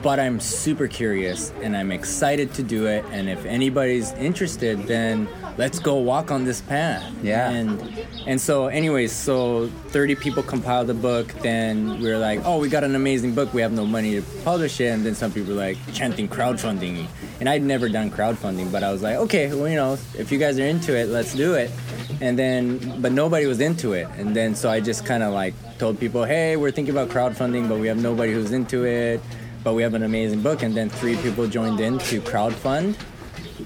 but 0.04 0.20
I'm 0.20 0.40
super 0.40 0.88
curious 0.88 1.52
and 1.62 1.76
I'm 1.76 1.92
excited 1.92 2.54
to 2.56 2.64
do 2.64 2.88
it. 2.88 3.06
And 3.12 3.30
if 3.30 3.46
anybody's 3.46 4.12
interested, 4.14 4.84
then 4.84 5.28
let's 5.58 5.80
go 5.80 5.96
walk 5.96 6.30
on 6.32 6.44
this 6.44 6.62
path. 6.62 7.10
Yeah. 7.24 7.50
And 7.50 8.06
and 8.26 8.42
so, 8.42 8.68
anyways, 8.68 9.12
so 9.12 9.68
30 9.88 10.16
people 10.16 10.44
compiled 10.44 10.88
the 10.88 10.94
book. 10.94 11.28
Then 11.42 12.00
we 12.02 12.12
are 12.12 12.18
like, 12.18 12.42
oh, 12.44 12.60
we 12.60 12.68
got 12.68 12.84
an 12.84 12.96
amazing 12.96 13.34
book. 13.34 13.54
We 13.54 13.62
have 13.62 13.72
no 13.72 13.86
money 13.86 14.16
to 14.16 14.22
publish 14.44 14.82
it. 14.82 14.88
And 14.88 15.06
then 15.06 15.16
some 15.16 15.32
people 15.32 15.54
were 15.54 15.60
like 15.60 15.78
chanting 15.94 16.28
crowdfunding. 16.28 17.08
And 17.40 17.48
I'd 17.48 17.64
never 17.64 17.88
done 17.88 18.12
crowdfunding, 18.12 18.72
but 18.72 18.84
I 18.84 18.92
was 18.92 19.02
like, 19.02 19.16
okay, 19.18 19.54
well, 19.54 19.70
you 19.70 19.76
know, 19.76 19.94
if 20.18 20.32
you 20.32 20.38
guys 20.38 20.60
are 20.60 20.66
into 20.66 20.98
it, 20.98 21.08
let's 21.08 21.34
do 21.34 21.54
it. 21.54 21.72
And 22.20 22.38
then, 22.38 23.02
but 23.02 23.12
nobody 23.12 23.46
was 23.46 23.60
into 23.60 23.94
it. 23.94 24.08
And 24.18 24.36
then, 24.36 24.56
so 24.56 24.70
I 24.70 24.80
just 24.80 25.06
kind 25.06 25.24
of 25.24 25.34
like 25.34 25.54
told 25.78 26.00
people, 26.00 26.24
hey, 26.24 26.58
we're 26.58 26.72
thinking 26.72 26.94
about 26.94 27.10
crowdfunding, 27.10 27.70
but 27.70 27.80
we 27.80 27.88
have 27.88 28.02
nobody 28.02 28.34
who's 28.34 28.52
into 28.52 28.86
it 28.86 29.22
but 29.68 29.74
we 29.74 29.84
have 29.84 29.96
an 29.96 30.04
amazing 30.04 30.42
book. 30.42 30.64
And 30.64 30.74
then 30.74 30.90
three 30.90 31.18
people 31.18 31.46
joined 31.46 31.82
in 31.82 31.98
to 31.98 32.22
crowdfund 32.22 32.96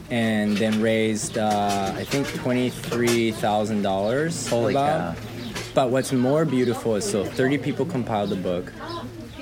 and 0.10 0.58
then 0.58 0.82
raised, 0.82 1.38
uh, 1.38 1.94
I 1.96 2.04
think, 2.06 2.26
$23,000. 2.26 4.50
Holy 4.50 4.74
about. 4.74 5.16
cow. 5.16 5.22
But 5.76 5.92
what's 5.92 6.12
more 6.12 6.44
beautiful 6.44 6.96
is 6.96 7.08
so 7.08 7.24
30 7.24 7.60
people 7.60 7.86
compiled 7.86 8.32
the 8.32 8.36
book. 8.36 8.74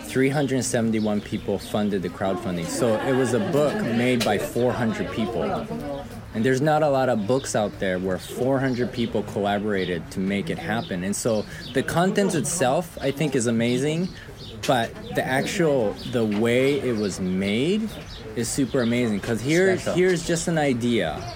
371 0.03 1.21
people 1.21 1.57
funded 1.57 2.01
the 2.01 2.09
crowdfunding. 2.09 2.65
So 2.65 2.99
it 3.07 3.13
was 3.13 3.33
a 3.33 3.39
book 3.39 3.81
made 3.81 4.25
by 4.25 4.37
400 4.37 5.09
people. 5.13 5.45
And 6.33 6.43
there's 6.43 6.59
not 6.59 6.83
a 6.83 6.89
lot 6.89 7.07
of 7.07 7.25
books 7.25 7.55
out 7.55 7.79
there 7.79 7.99
where 7.99 8.17
400 8.17 8.91
people 8.91 9.23
collaborated 9.23 10.11
to 10.11 10.19
make 10.19 10.49
it 10.49 10.57
happen. 10.57 11.05
And 11.05 11.15
so 11.15 11.45
the 11.73 11.83
content 11.83 12.35
itself, 12.35 12.97
I 12.99 13.11
think, 13.11 13.33
is 13.33 13.47
amazing 13.47 14.09
but 14.65 14.93
the 15.15 15.25
actual 15.25 15.93
the 16.11 16.25
way 16.25 16.79
it 16.79 16.95
was 16.95 17.19
made 17.19 17.89
is 18.35 18.47
super 18.47 18.81
amazing 18.81 19.19
because 19.19 19.41
here's 19.41 19.83
here's 19.95 20.25
just 20.25 20.47
an 20.47 20.57
idea. 20.57 21.35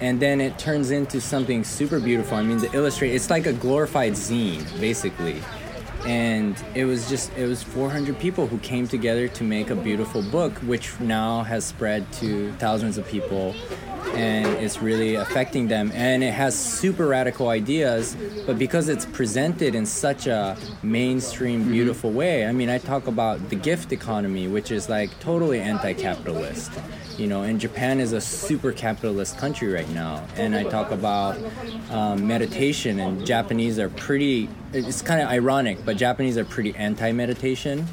And 0.00 0.20
then 0.20 0.40
it 0.40 0.58
turns 0.58 0.90
into 0.90 1.20
something 1.20 1.64
super 1.64 2.00
beautiful. 2.00 2.36
I 2.36 2.42
mean 2.42 2.58
the 2.58 2.72
illustrate 2.74 3.14
it's 3.14 3.30
like 3.30 3.46
a 3.46 3.52
glorified 3.52 4.12
zine 4.12 4.64
basically. 4.80 5.42
And 6.06 6.62
it 6.74 6.84
was 6.84 7.08
just 7.08 7.32
it 7.36 7.46
was 7.46 7.62
400 7.62 8.18
people 8.18 8.46
who 8.46 8.58
came 8.58 8.86
together 8.86 9.28
to 9.28 9.44
make 9.44 9.70
a 9.70 9.76
beautiful 9.76 10.22
book 10.22 10.52
which 10.58 10.98
now 11.00 11.42
has 11.44 11.64
spread 11.64 12.10
to 12.14 12.52
thousands 12.54 12.98
of 12.98 13.06
people 13.06 13.54
and 14.14 14.46
it's 14.62 14.80
really 14.80 15.14
affecting 15.14 15.68
them 15.68 15.90
and 15.94 16.22
it 16.22 16.32
has 16.32 16.56
super 16.56 17.06
radical 17.06 17.48
ideas 17.48 18.16
but 18.46 18.58
because 18.58 18.88
it's 18.88 19.06
presented 19.06 19.74
in 19.74 19.86
such 19.86 20.26
a 20.26 20.56
mainstream 20.82 21.62
mm-hmm. 21.62 21.72
beautiful 21.72 22.10
mm-hmm. 22.10 22.18
way 22.18 22.46
i 22.46 22.52
mean 22.52 22.68
i 22.68 22.78
talk 22.78 23.06
about 23.06 23.48
the 23.50 23.56
gift 23.56 23.92
economy 23.92 24.46
which 24.48 24.70
is 24.70 24.88
like 24.88 25.10
totally 25.20 25.60
anti-capitalist 25.60 26.72
you 27.18 27.26
know 27.26 27.42
and 27.42 27.60
japan 27.60 28.00
is 28.00 28.12
a 28.12 28.20
super 28.20 28.72
capitalist 28.72 29.38
country 29.38 29.72
right 29.72 29.88
now. 29.90 30.24
And 30.36 30.54
i 30.54 30.64
talk 30.64 30.90
about 30.90 31.38
um, 31.90 32.26
meditation 32.26 32.98
and 32.98 33.24
japanese 33.26 33.78
are 33.78 33.88
pretty 33.88 34.48
it's 34.72 35.02
kind 35.02 35.20
of 35.20 35.28
ironic 35.28 35.84
but 35.84 35.96
japanese 35.96 36.36
are 36.36 36.44
pretty 36.44 36.74
anti-meditation 36.76 37.86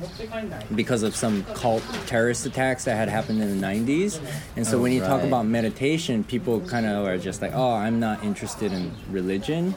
because 0.75 1.03
of 1.03 1.15
some 1.15 1.43
cult 1.53 1.83
terrorist 2.07 2.45
attacks 2.45 2.85
that 2.85 2.95
had 2.95 3.09
happened 3.09 3.41
in 3.41 3.59
the 3.59 3.65
90s 3.65 4.19
and 4.55 4.65
so 4.65 4.77
oh, 4.77 4.81
when 4.81 4.91
you 4.91 5.01
right. 5.01 5.07
talk 5.07 5.23
about 5.23 5.45
meditation 5.45 6.23
people 6.23 6.59
kind 6.61 6.85
of 6.85 7.05
are 7.05 7.17
just 7.17 7.41
like 7.41 7.53
oh 7.53 7.73
i'm 7.73 7.99
not 7.99 8.23
interested 8.23 8.73
in 8.73 8.91
religion 9.09 9.75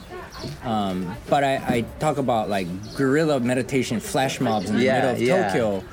um, 0.62 1.14
but 1.28 1.44
I, 1.44 1.54
I, 1.56 1.80
talk 1.98 2.18
about 2.18 2.48
like 2.48 2.66
guerrilla 2.96 3.40
meditation 3.40 4.00
flash 4.00 4.40
mobs 4.40 4.70
in 4.70 4.76
the 4.76 4.84
yeah, 4.84 4.94
middle 4.94 5.10
of 5.10 5.22
yeah. 5.22 5.46
Tokyo, 5.48 5.84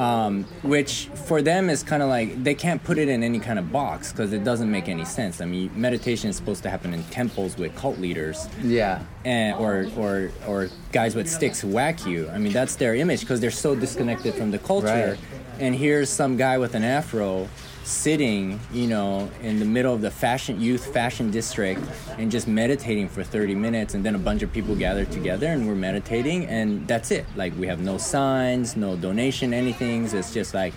um, 0.00 0.44
which 0.62 1.06
for 1.26 1.42
them 1.42 1.70
is 1.70 1.82
kind 1.82 2.02
of 2.02 2.08
like 2.08 2.42
they 2.42 2.54
can't 2.54 2.82
put 2.82 2.98
it 2.98 3.08
in 3.08 3.22
any 3.22 3.38
kind 3.38 3.58
of 3.58 3.72
box 3.72 4.12
because 4.12 4.32
it 4.32 4.44
doesn't 4.44 4.70
make 4.70 4.88
any 4.88 5.04
sense. 5.04 5.40
I 5.40 5.44
mean, 5.44 5.70
meditation 5.74 6.30
is 6.30 6.36
supposed 6.36 6.62
to 6.64 6.70
happen 6.70 6.92
in 6.94 7.02
temples 7.04 7.56
with 7.56 7.74
cult 7.76 7.98
leaders, 7.98 8.48
yeah, 8.62 9.02
and 9.24 9.56
or 9.58 9.88
or 9.96 10.30
or 10.46 10.68
guys 10.92 11.14
with 11.14 11.28
sticks 11.28 11.60
who 11.60 11.68
whack 11.68 12.06
you. 12.06 12.28
I 12.30 12.38
mean, 12.38 12.52
that's 12.52 12.76
their 12.76 12.94
image 12.94 13.20
because 13.20 13.40
they're 13.40 13.50
so 13.50 13.74
disconnected 13.74 14.34
from 14.34 14.50
the 14.50 14.58
culture. 14.58 15.16
Right. 15.18 15.18
And 15.58 15.74
here's 15.74 16.10
some 16.10 16.36
guy 16.36 16.58
with 16.58 16.74
an 16.74 16.84
afro 16.84 17.48
sitting, 17.82 18.60
you 18.72 18.86
know, 18.88 19.30
in 19.42 19.58
the 19.58 19.64
middle 19.64 19.94
of 19.94 20.02
the 20.02 20.10
fashion 20.10 20.60
youth 20.60 20.92
fashion 20.92 21.30
district 21.30 21.80
and 22.18 22.30
just 22.30 22.46
meditating 22.46 23.08
for 23.08 23.22
30 23.22 23.54
minutes 23.54 23.94
and 23.94 24.04
then 24.04 24.14
a 24.14 24.18
bunch 24.18 24.42
of 24.42 24.52
people 24.52 24.74
gather 24.74 25.04
together 25.04 25.46
and 25.46 25.66
we're 25.66 25.74
meditating 25.74 26.46
and 26.46 26.86
that's 26.86 27.10
it. 27.10 27.24
Like 27.36 27.56
we 27.56 27.66
have 27.68 27.80
no 27.80 27.96
signs, 27.96 28.76
no 28.76 28.96
donation, 28.96 29.54
anything. 29.54 30.04
It's 30.04 30.34
just 30.34 30.52
like 30.52 30.74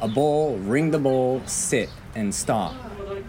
a 0.00 0.08
bowl, 0.08 0.56
ring 0.58 0.90
the 0.90 0.98
bowl, 0.98 1.42
sit 1.46 1.90
and 2.14 2.34
stop. 2.34 2.74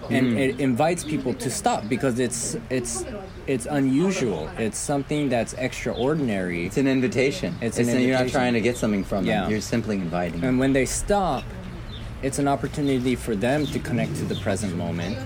And 0.09 0.33
Mm. 0.33 0.39
it 0.39 0.59
invites 0.59 1.03
people 1.03 1.33
to 1.35 1.49
stop 1.49 1.87
because 1.87 2.19
it's 2.19 2.57
it's 2.69 3.05
it's 3.47 3.65
unusual. 3.65 4.49
It's 4.57 4.77
something 4.77 5.29
that's 5.29 5.53
extraordinary. 5.53 6.65
It's 6.65 6.77
an 6.77 6.87
invitation. 6.87 7.55
It's 7.61 7.77
an 7.77 7.83
invitation. 7.83 8.07
You're 8.09 8.19
not 8.19 8.29
trying 8.29 8.53
to 8.53 8.61
get 8.61 8.77
something 8.77 9.03
from 9.03 9.25
Yeah. 9.25 9.41
them. 9.41 9.51
You're 9.51 9.61
simply 9.61 9.95
inviting. 9.97 10.39
them. 10.41 10.49
And 10.49 10.59
when 10.59 10.73
they 10.73 10.85
stop, 10.85 11.43
it's 12.23 12.39
an 12.39 12.47
opportunity 12.47 13.15
for 13.15 13.35
them 13.35 13.65
to 13.67 13.79
connect 13.79 14.15
to 14.17 14.25
the 14.25 14.35
present 14.35 14.75
moment 14.75 15.17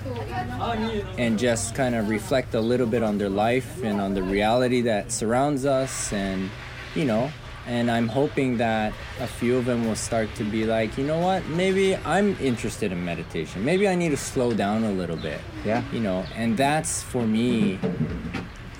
and 1.18 1.38
just 1.38 1.74
kind 1.74 1.94
of 1.94 2.08
reflect 2.08 2.54
a 2.54 2.60
little 2.60 2.86
bit 2.86 3.02
on 3.02 3.18
their 3.18 3.28
life 3.28 3.82
and 3.82 4.00
on 4.00 4.14
the 4.14 4.22
reality 4.22 4.80
that 4.82 5.12
surrounds 5.12 5.66
us 5.66 6.12
and 6.12 6.48
you 6.94 7.04
know 7.04 7.30
and 7.66 7.90
i'm 7.90 8.08
hoping 8.08 8.56
that 8.56 8.92
a 9.20 9.26
few 9.26 9.56
of 9.56 9.64
them 9.64 9.86
will 9.86 9.96
start 9.96 10.32
to 10.34 10.44
be 10.44 10.64
like 10.64 10.96
you 10.96 11.04
know 11.04 11.18
what 11.18 11.44
maybe 11.46 11.96
i'm 11.96 12.36
interested 12.40 12.92
in 12.92 13.04
meditation 13.04 13.64
maybe 13.64 13.88
i 13.88 13.94
need 13.94 14.10
to 14.10 14.16
slow 14.16 14.52
down 14.52 14.84
a 14.84 14.92
little 14.92 15.16
bit 15.16 15.40
Yeah. 15.64 15.82
you 15.92 16.00
know 16.00 16.24
and 16.34 16.56
that's 16.56 17.02
for 17.02 17.26
me 17.26 17.78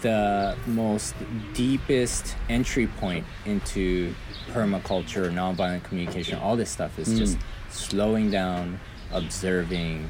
the 0.02 0.56
most 0.66 1.14
deepest 1.52 2.36
entry 2.48 2.86
point 2.86 3.26
into 3.44 4.14
permaculture, 4.52 5.30
nonviolent 5.32 5.82
communication, 5.84 6.38
all 6.38 6.56
this 6.56 6.70
stuff 6.70 6.98
is 6.98 7.08
mm. 7.08 7.18
just 7.18 7.38
slowing 7.70 8.30
down, 8.30 8.78
observing, 9.12 10.08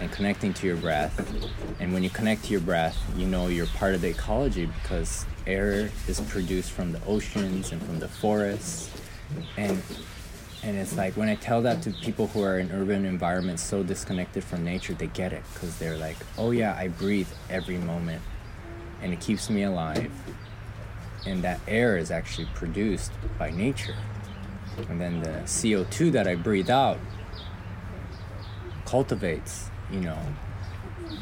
and 0.00 0.10
connecting 0.12 0.52
to 0.54 0.66
your 0.66 0.76
breath. 0.76 1.18
And 1.80 1.92
when 1.92 2.02
you 2.02 2.10
connect 2.10 2.44
to 2.44 2.50
your 2.50 2.60
breath, 2.60 2.96
you 3.16 3.26
know 3.26 3.48
you're 3.48 3.66
part 3.66 3.94
of 3.94 4.00
the 4.00 4.08
ecology 4.08 4.66
because 4.66 5.26
air 5.46 5.90
is 6.08 6.20
produced 6.20 6.70
from 6.70 6.92
the 6.92 7.04
oceans 7.04 7.72
and 7.72 7.82
from 7.82 7.98
the 7.98 8.08
forests. 8.08 8.90
And 9.56 9.82
and 10.62 10.78
it's 10.78 10.96
like 10.96 11.14
when 11.14 11.28
I 11.28 11.34
tell 11.34 11.60
that 11.62 11.82
to 11.82 11.90
people 11.90 12.28
who 12.28 12.42
are 12.42 12.58
in 12.58 12.72
urban 12.72 13.04
environments 13.04 13.62
so 13.62 13.82
disconnected 13.82 14.42
from 14.42 14.64
nature, 14.64 14.94
they 14.94 15.08
get 15.08 15.34
it 15.34 15.42
because 15.52 15.76
they're 15.78 15.98
like, 15.98 16.16
oh 16.38 16.52
yeah, 16.52 16.74
I 16.74 16.88
breathe 16.88 17.28
every 17.50 17.76
moment 17.76 18.22
and 19.02 19.12
it 19.12 19.20
keeps 19.20 19.50
me 19.50 19.64
alive. 19.64 20.10
And 21.26 21.44
that 21.44 21.60
air 21.68 21.98
is 21.98 22.10
actually 22.10 22.48
produced 22.54 23.12
by 23.38 23.50
nature. 23.50 23.96
And 24.88 24.98
then 24.98 25.20
the 25.20 25.42
CO2 25.44 26.12
that 26.12 26.26
I 26.26 26.34
breathe 26.34 26.70
out 26.70 26.98
cultivates, 28.86 29.68
you 29.90 30.00
know, 30.00 30.18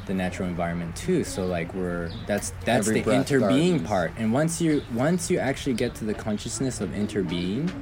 the 0.07 0.15
natural 0.15 0.49
environment 0.49 0.95
too. 0.97 1.25
So 1.25 1.47
like 1.47 1.73
we're 1.75 2.11
that's 2.27 2.51
that's 2.65 2.89
Every 2.89 3.01
the 3.01 3.11
interbeing 3.11 3.71
gardens. 3.71 3.89
part. 3.89 4.13
And 4.17 4.33
once 4.33 4.61
you 4.61 4.83
once 4.95 5.31
you 5.31 5.39
actually 5.39 5.75
get 5.75 5.95
to 5.97 6.05
the 6.05 6.15
consciousness 6.15 6.81
of 6.81 6.91
interbeing, 6.91 7.73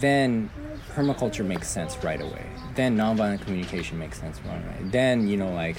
then 0.00 0.50
permaculture 0.94 1.44
makes 1.44 1.68
sense 1.68 1.96
right 2.02 2.20
away. 2.20 2.46
Then 2.74 2.96
nonviolent 2.96 3.42
communication 3.42 3.98
makes 3.98 4.20
sense 4.20 4.40
right 4.46 4.62
away. 4.62 4.90
Then 4.90 5.28
you 5.28 5.36
know 5.36 5.52
like 5.52 5.76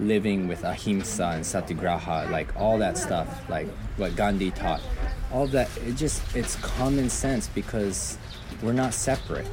living 0.00 0.46
with 0.46 0.62
ahimsa 0.64 1.24
and 1.34 1.44
satyagraha, 1.44 2.28
like 2.30 2.54
all 2.56 2.78
that 2.78 2.96
stuff, 2.96 3.48
like 3.48 3.68
what 3.96 4.14
Gandhi 4.16 4.50
taught, 4.50 4.80
all 5.32 5.46
that. 5.48 5.68
It 5.86 5.96
just 5.96 6.22
it's 6.36 6.56
common 6.56 7.08
sense 7.10 7.48
because 7.48 8.18
we're 8.62 8.72
not 8.72 8.94
separate. 8.94 9.46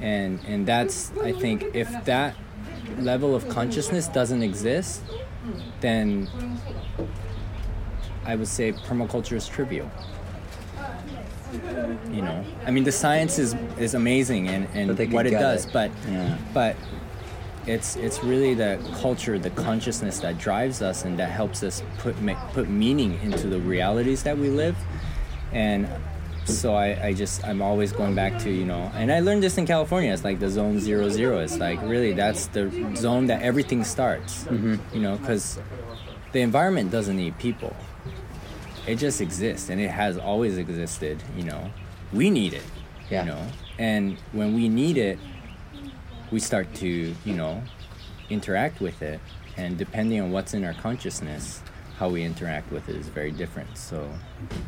And 0.00 0.40
and 0.46 0.66
that's 0.66 1.12
I 1.22 1.32
think 1.32 1.64
if 1.74 1.88
that 2.04 2.34
level 2.98 3.34
of 3.34 3.48
consciousness 3.48 4.08
doesn't 4.08 4.42
exist, 4.42 5.02
then 5.80 6.28
I 8.24 8.36
would 8.36 8.48
say 8.48 8.72
permaculture 8.72 9.36
is 9.36 9.48
trivial 9.48 9.90
you 12.10 12.22
know 12.22 12.42
i 12.66 12.70
mean 12.70 12.82
the 12.82 12.90
science 12.92 13.38
is 13.38 13.54
is 13.78 13.92
amazing 13.94 14.48
and 14.48 14.66
and 14.72 14.88
But 14.88 14.96
they 14.96 15.04
can 15.04 15.12
what 15.14 15.26
it 15.26 15.32
does 15.32 15.66
it. 15.66 15.72
but 15.72 15.90
Yeah. 16.08 16.38
but 16.54 16.76
it's 17.66 17.94
it's 17.96 18.24
really 18.24 18.54
the 18.54 18.78
culture 19.02 19.38
the 19.38 19.50
consciousness 19.50 20.20
that 20.20 20.38
drives 20.38 20.80
us 20.80 21.04
and 21.04 21.18
that 21.18 21.30
helps 21.30 21.62
us 21.62 21.82
put 21.98 22.16
put 22.54 22.70
meaning 22.70 23.20
into 23.22 23.48
the 23.48 23.58
realities 23.60 24.22
that 24.22 24.38
we 24.38 24.48
live 24.48 24.76
and 25.52 25.86
so 26.44 26.74
I, 26.74 27.06
I 27.08 27.12
just 27.14 27.44
i'm 27.44 27.62
always 27.62 27.92
going 27.92 28.14
back 28.14 28.38
to 28.40 28.50
you 28.50 28.64
know 28.64 28.90
and 28.94 29.12
i 29.12 29.20
learned 29.20 29.42
this 29.42 29.58
in 29.58 29.66
california. 29.66 30.12
It's 30.12 30.24
like 30.24 30.40
the 30.40 30.50
zone 30.50 30.80
zero 30.80 31.08
zero. 31.08 31.38
It's 31.38 31.58
like 31.58 31.80
really 31.82 32.12
that's 32.12 32.46
the 32.48 32.68
zone 32.96 33.26
that 33.26 33.42
everything 33.42 33.84
starts 33.84 34.44
Mm-hmm. 34.44 34.76
you 34.94 35.02
know 35.02 35.16
because 35.18 35.58
the 36.32 36.40
environment 36.40 36.90
doesn't 36.90 37.16
need 37.16 37.38
people. 37.38 37.76
It 38.86 38.96
just 38.96 39.20
exists 39.20 39.68
and 39.70 39.80
it 39.80 39.90
has 39.90 40.18
always 40.18 40.58
existed 40.58 41.22
you 41.36 41.44
know. 41.44 41.70
We 42.12 42.28
need 42.30 42.52
it 42.54 42.64
Yeah. 43.10 43.22
you 43.24 43.30
know. 43.30 43.46
And 43.78 44.16
when 44.32 44.54
we 44.54 44.68
need 44.68 44.96
it 44.98 45.18
we 46.32 46.40
start 46.40 46.74
to 46.76 46.88
you 47.24 47.34
know 47.34 47.62
interact 48.30 48.80
with 48.80 49.00
it. 49.02 49.20
And 49.56 49.76
depending 49.78 50.20
on 50.20 50.32
what's 50.32 50.54
in 50.54 50.64
our 50.64 50.74
consciousness 50.74 51.62
how 52.02 52.08
we 52.08 52.24
interact 52.24 52.72
with 52.72 52.88
it 52.88 52.96
is 52.96 53.06
very 53.06 53.30
different. 53.30 53.78
So 53.78 54.10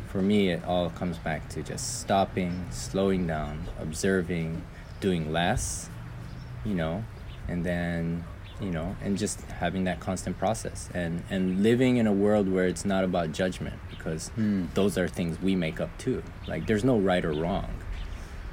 for 0.07 0.21
me 0.21 0.51
it 0.51 0.63
all 0.63 0.89
comes 0.91 1.17
back 1.17 1.49
to 1.49 1.61
just 1.61 1.99
stopping 1.99 2.65
slowing 2.69 3.27
down 3.27 3.61
observing 3.77 4.63
doing 5.01 5.33
less 5.33 5.89
you 6.63 6.73
know 6.73 7.03
and 7.49 7.65
then 7.65 8.23
you 8.61 8.71
know 8.71 8.95
and 9.03 9.17
just 9.17 9.41
having 9.63 9.83
that 9.83 9.99
constant 9.99 10.39
process 10.39 10.89
and 10.93 11.23
and 11.29 11.61
living 11.61 11.97
in 11.97 12.07
a 12.07 12.13
world 12.13 12.47
where 12.47 12.67
it's 12.67 12.85
not 12.85 13.03
about 13.03 13.33
judgment 13.33 13.77
because 13.89 14.29
hmm. 14.29 14.67
those 14.73 14.97
are 14.97 15.09
things 15.09 15.37
we 15.41 15.57
make 15.57 15.81
up 15.81 15.91
too. 15.97 16.23
Like 16.47 16.65
there's 16.67 16.85
no 16.85 16.97
right 16.97 17.25
or 17.25 17.33
wrong. 17.33 17.69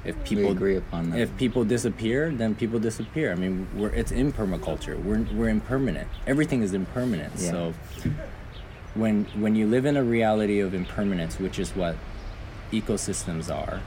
If 0.03 0.21
people 0.25 0.51
agree 0.51 0.75
upon 0.75 1.11
that. 1.11 1.19
if 1.21 1.29
people 1.37 1.63
disappear 1.63 2.31
then 2.31 2.53
people 2.53 2.79
disappear. 2.79 3.31
I 3.31 3.35
mean 3.35 3.65
we're 3.77 3.93
it's 4.01 4.11
in 4.11 4.33
permaculture 4.33 5.01
we're, 5.01 5.21
we're 5.37 5.47
impermanent. 5.47 6.09
Everything 6.27 6.61
is 6.61 6.73
impermanent. 6.73 7.31
Yeah. 7.37 7.51
so 7.51 7.73
when 8.95 9.25
when 9.39 9.55
you 9.55 9.67
live 9.67 9.85
in 9.85 9.97
a 9.97 10.03
reality 10.03 10.59
of 10.59 10.73
impermanence 10.73 11.39
which 11.39 11.59
is 11.59 11.75
what 11.75 11.95
ecosystems 12.71 13.53
are 13.53 13.81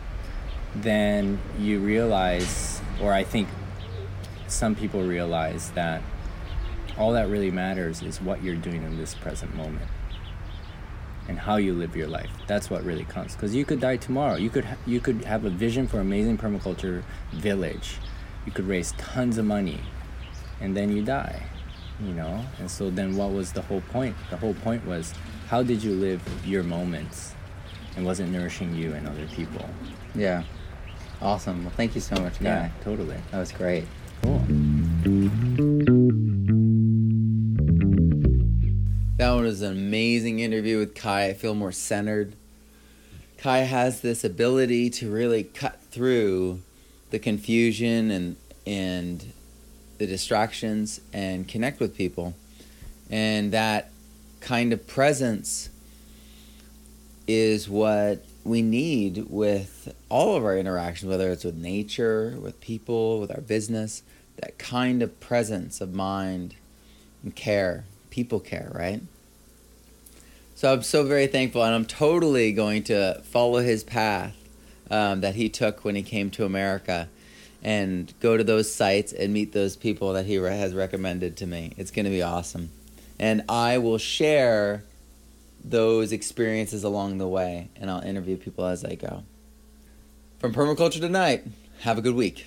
then 0.75 1.39
you 1.59 1.79
realize 1.79 2.81
or 3.01 3.13
i 3.13 3.23
think 3.23 3.49
some 4.49 4.75
people 4.75 5.03
realize 5.03 5.71
that 5.71 6.03
all 6.99 7.13
that 7.13 7.29
really 7.29 7.51
matters 7.51 8.03
is 8.03 8.21
what 8.21 8.43
you're 8.43 8.57
doing 8.57 8.83
in 8.83 8.97
this 8.97 9.15
present 9.15 9.55
moment 9.55 9.89
and 11.29 11.41
how 11.41 11.57
you 11.57 11.75
live 11.75 11.97
your 11.97 12.07
life. 12.07 12.31
That's 12.47 12.71
what 12.71 12.85
really 12.85 13.05
counts. 13.05 13.35
Because 13.35 13.55
you 13.55 13.65
could 13.65 13.81
die 13.81 13.97
tomorrow. 13.97 14.37
You 14.37 14.49
could 14.49 14.65
ha- 14.65 14.77
you 14.87 15.01
could 15.01 15.25
have 15.25 15.45
a 15.45 15.51
vision 15.51 15.89
for 15.89 15.99
amazing 15.99 16.39
permaculture 16.39 17.03
village. 17.33 17.99
You 18.47 18.53
could 18.53 18.67
raise 18.67 18.93
tons 18.93 19.37
of 19.37 19.45
money 19.45 19.81
and 20.61 20.77
then 20.77 20.95
you 20.95 21.03
die 21.03 21.43
you 22.01 22.13
know 22.13 22.45
and 22.59 22.71
so 22.71 22.91
then 22.91 23.17
what 23.17 23.31
was 23.33 23.53
the 23.53 23.63
whole 23.63 23.81
point 23.93 24.15
the 24.31 24.37
whole 24.37 24.55
point 24.55 24.85
was 24.87 25.15
how 25.49 25.63
did 25.63 25.83
you 25.83 25.93
live 25.95 26.21
your 26.45 26.63
moments 26.63 27.35
and 27.97 28.05
was 28.05 28.21
it 28.21 28.27
nourishing 28.27 28.75
you 28.75 28.93
and 28.95 29.07
other 29.09 29.27
people 29.29 29.69
Yeah. 30.15 30.43
Awesome. 31.23 31.65
Well, 31.65 31.73
thank 31.75 31.95
you 31.95 32.03
so 32.03 32.15
much, 32.17 32.35
Kai. 32.39 32.45
yeah 32.45 32.71
totally 32.85 33.17
That 33.31 33.39
was 33.39 33.51
great. 33.53 33.87
cool 34.23 34.45
That 39.17 39.31
was 39.31 39.63
an 39.63 39.73
amazing 39.73 40.41
interview 40.41 40.79
with 40.79 40.95
Kai. 40.95 41.29
I 41.29 41.33
feel 41.35 41.55
more 41.55 41.73
centered. 41.73 42.35
Kai 43.39 43.61
has 43.61 44.03
this 44.03 44.25
ability 44.25 44.91
to 44.91 45.11
really 45.11 45.45
cut 45.45 45.81
through 45.91 46.61
the 47.11 47.19
confusion 47.19 48.11
and 48.11 48.37
and 48.67 49.33
the 49.99 50.07
distractions 50.07 51.01
and 51.13 51.47
connect 51.47 51.81
with 51.81 51.97
people. 51.97 52.35
And 53.11 53.53
that 53.53 53.91
kind 54.41 54.73
of 54.73 54.87
presence 54.87 55.71
is 57.27 57.69
what 57.69 58.25
we 58.45 58.63
need 58.63 59.27
with 59.29 59.95
all 60.09 60.37
of 60.37 60.45
our 60.45 60.57
interactions, 60.57 61.11
whether 61.11 61.31
it's 61.31 61.45
with 61.45 61.57
nature, 61.57 62.37
with 62.41 62.61
people, 62.61 63.21
with 63.21 63.31
our 63.31 63.41
business, 63.41 64.03
that 64.37 64.59
kind 64.59 65.03
of 65.03 65.19
presence 65.21 65.81
of 65.81 65.93
mind 65.93 66.55
and 67.23 67.35
care. 67.35 67.85
People 68.11 68.39
care, 68.39 68.71
right? 68.73 69.01
So 70.55 70.73
I'm 70.73 70.83
so 70.83 71.05
very 71.05 71.27
thankful, 71.27 71.63
and 71.63 71.75
I'm 71.75 71.85
totally 71.85 72.53
going 72.53 72.85
to 72.85 73.21
follow 73.25 73.59
his 73.59 73.85
path 73.85 74.35
um, 74.91 75.21
that 75.21 75.35
he 75.35 75.49
took 75.49 75.85
when 75.85 75.97
he 75.97 76.03
came 76.03 76.31
to 76.31 76.45
America 76.45 77.09
and 77.67 78.15
go 78.21 78.37
to 78.37 78.45
those 78.45 78.73
sites 78.73 79.13
and 79.13 79.33
meet 79.33 79.53
those 79.53 79.75
people 79.75 80.13
that 80.13 80.25
he 80.25 80.35
has 80.35 80.73
recommended 80.73 81.37
to 81.37 81.47
me. 81.49 81.73
It's 81.77 81.91
going 81.91 82.05
to 82.05 82.11
be 82.11 82.23
awesome. 82.23 82.71
And 83.19 83.43
I 83.49 83.79
will 83.79 83.99
share 83.99 84.85
those 85.65 86.13
experiences 86.13 86.85
along 86.85 87.19
the 87.19 87.27
way, 87.27 87.69
and 87.75 87.91
I'll 87.91 88.03
interview 88.03 88.37
people 88.37 88.67
as 88.67 88.85
I 88.85 88.95
go. 88.95 89.25
From 90.39 90.55
Permaculture 90.55 91.01
Tonight, 91.01 91.43
have 91.81 91.99
a 91.99 92.03
good 92.03 92.15
week. 92.15 92.47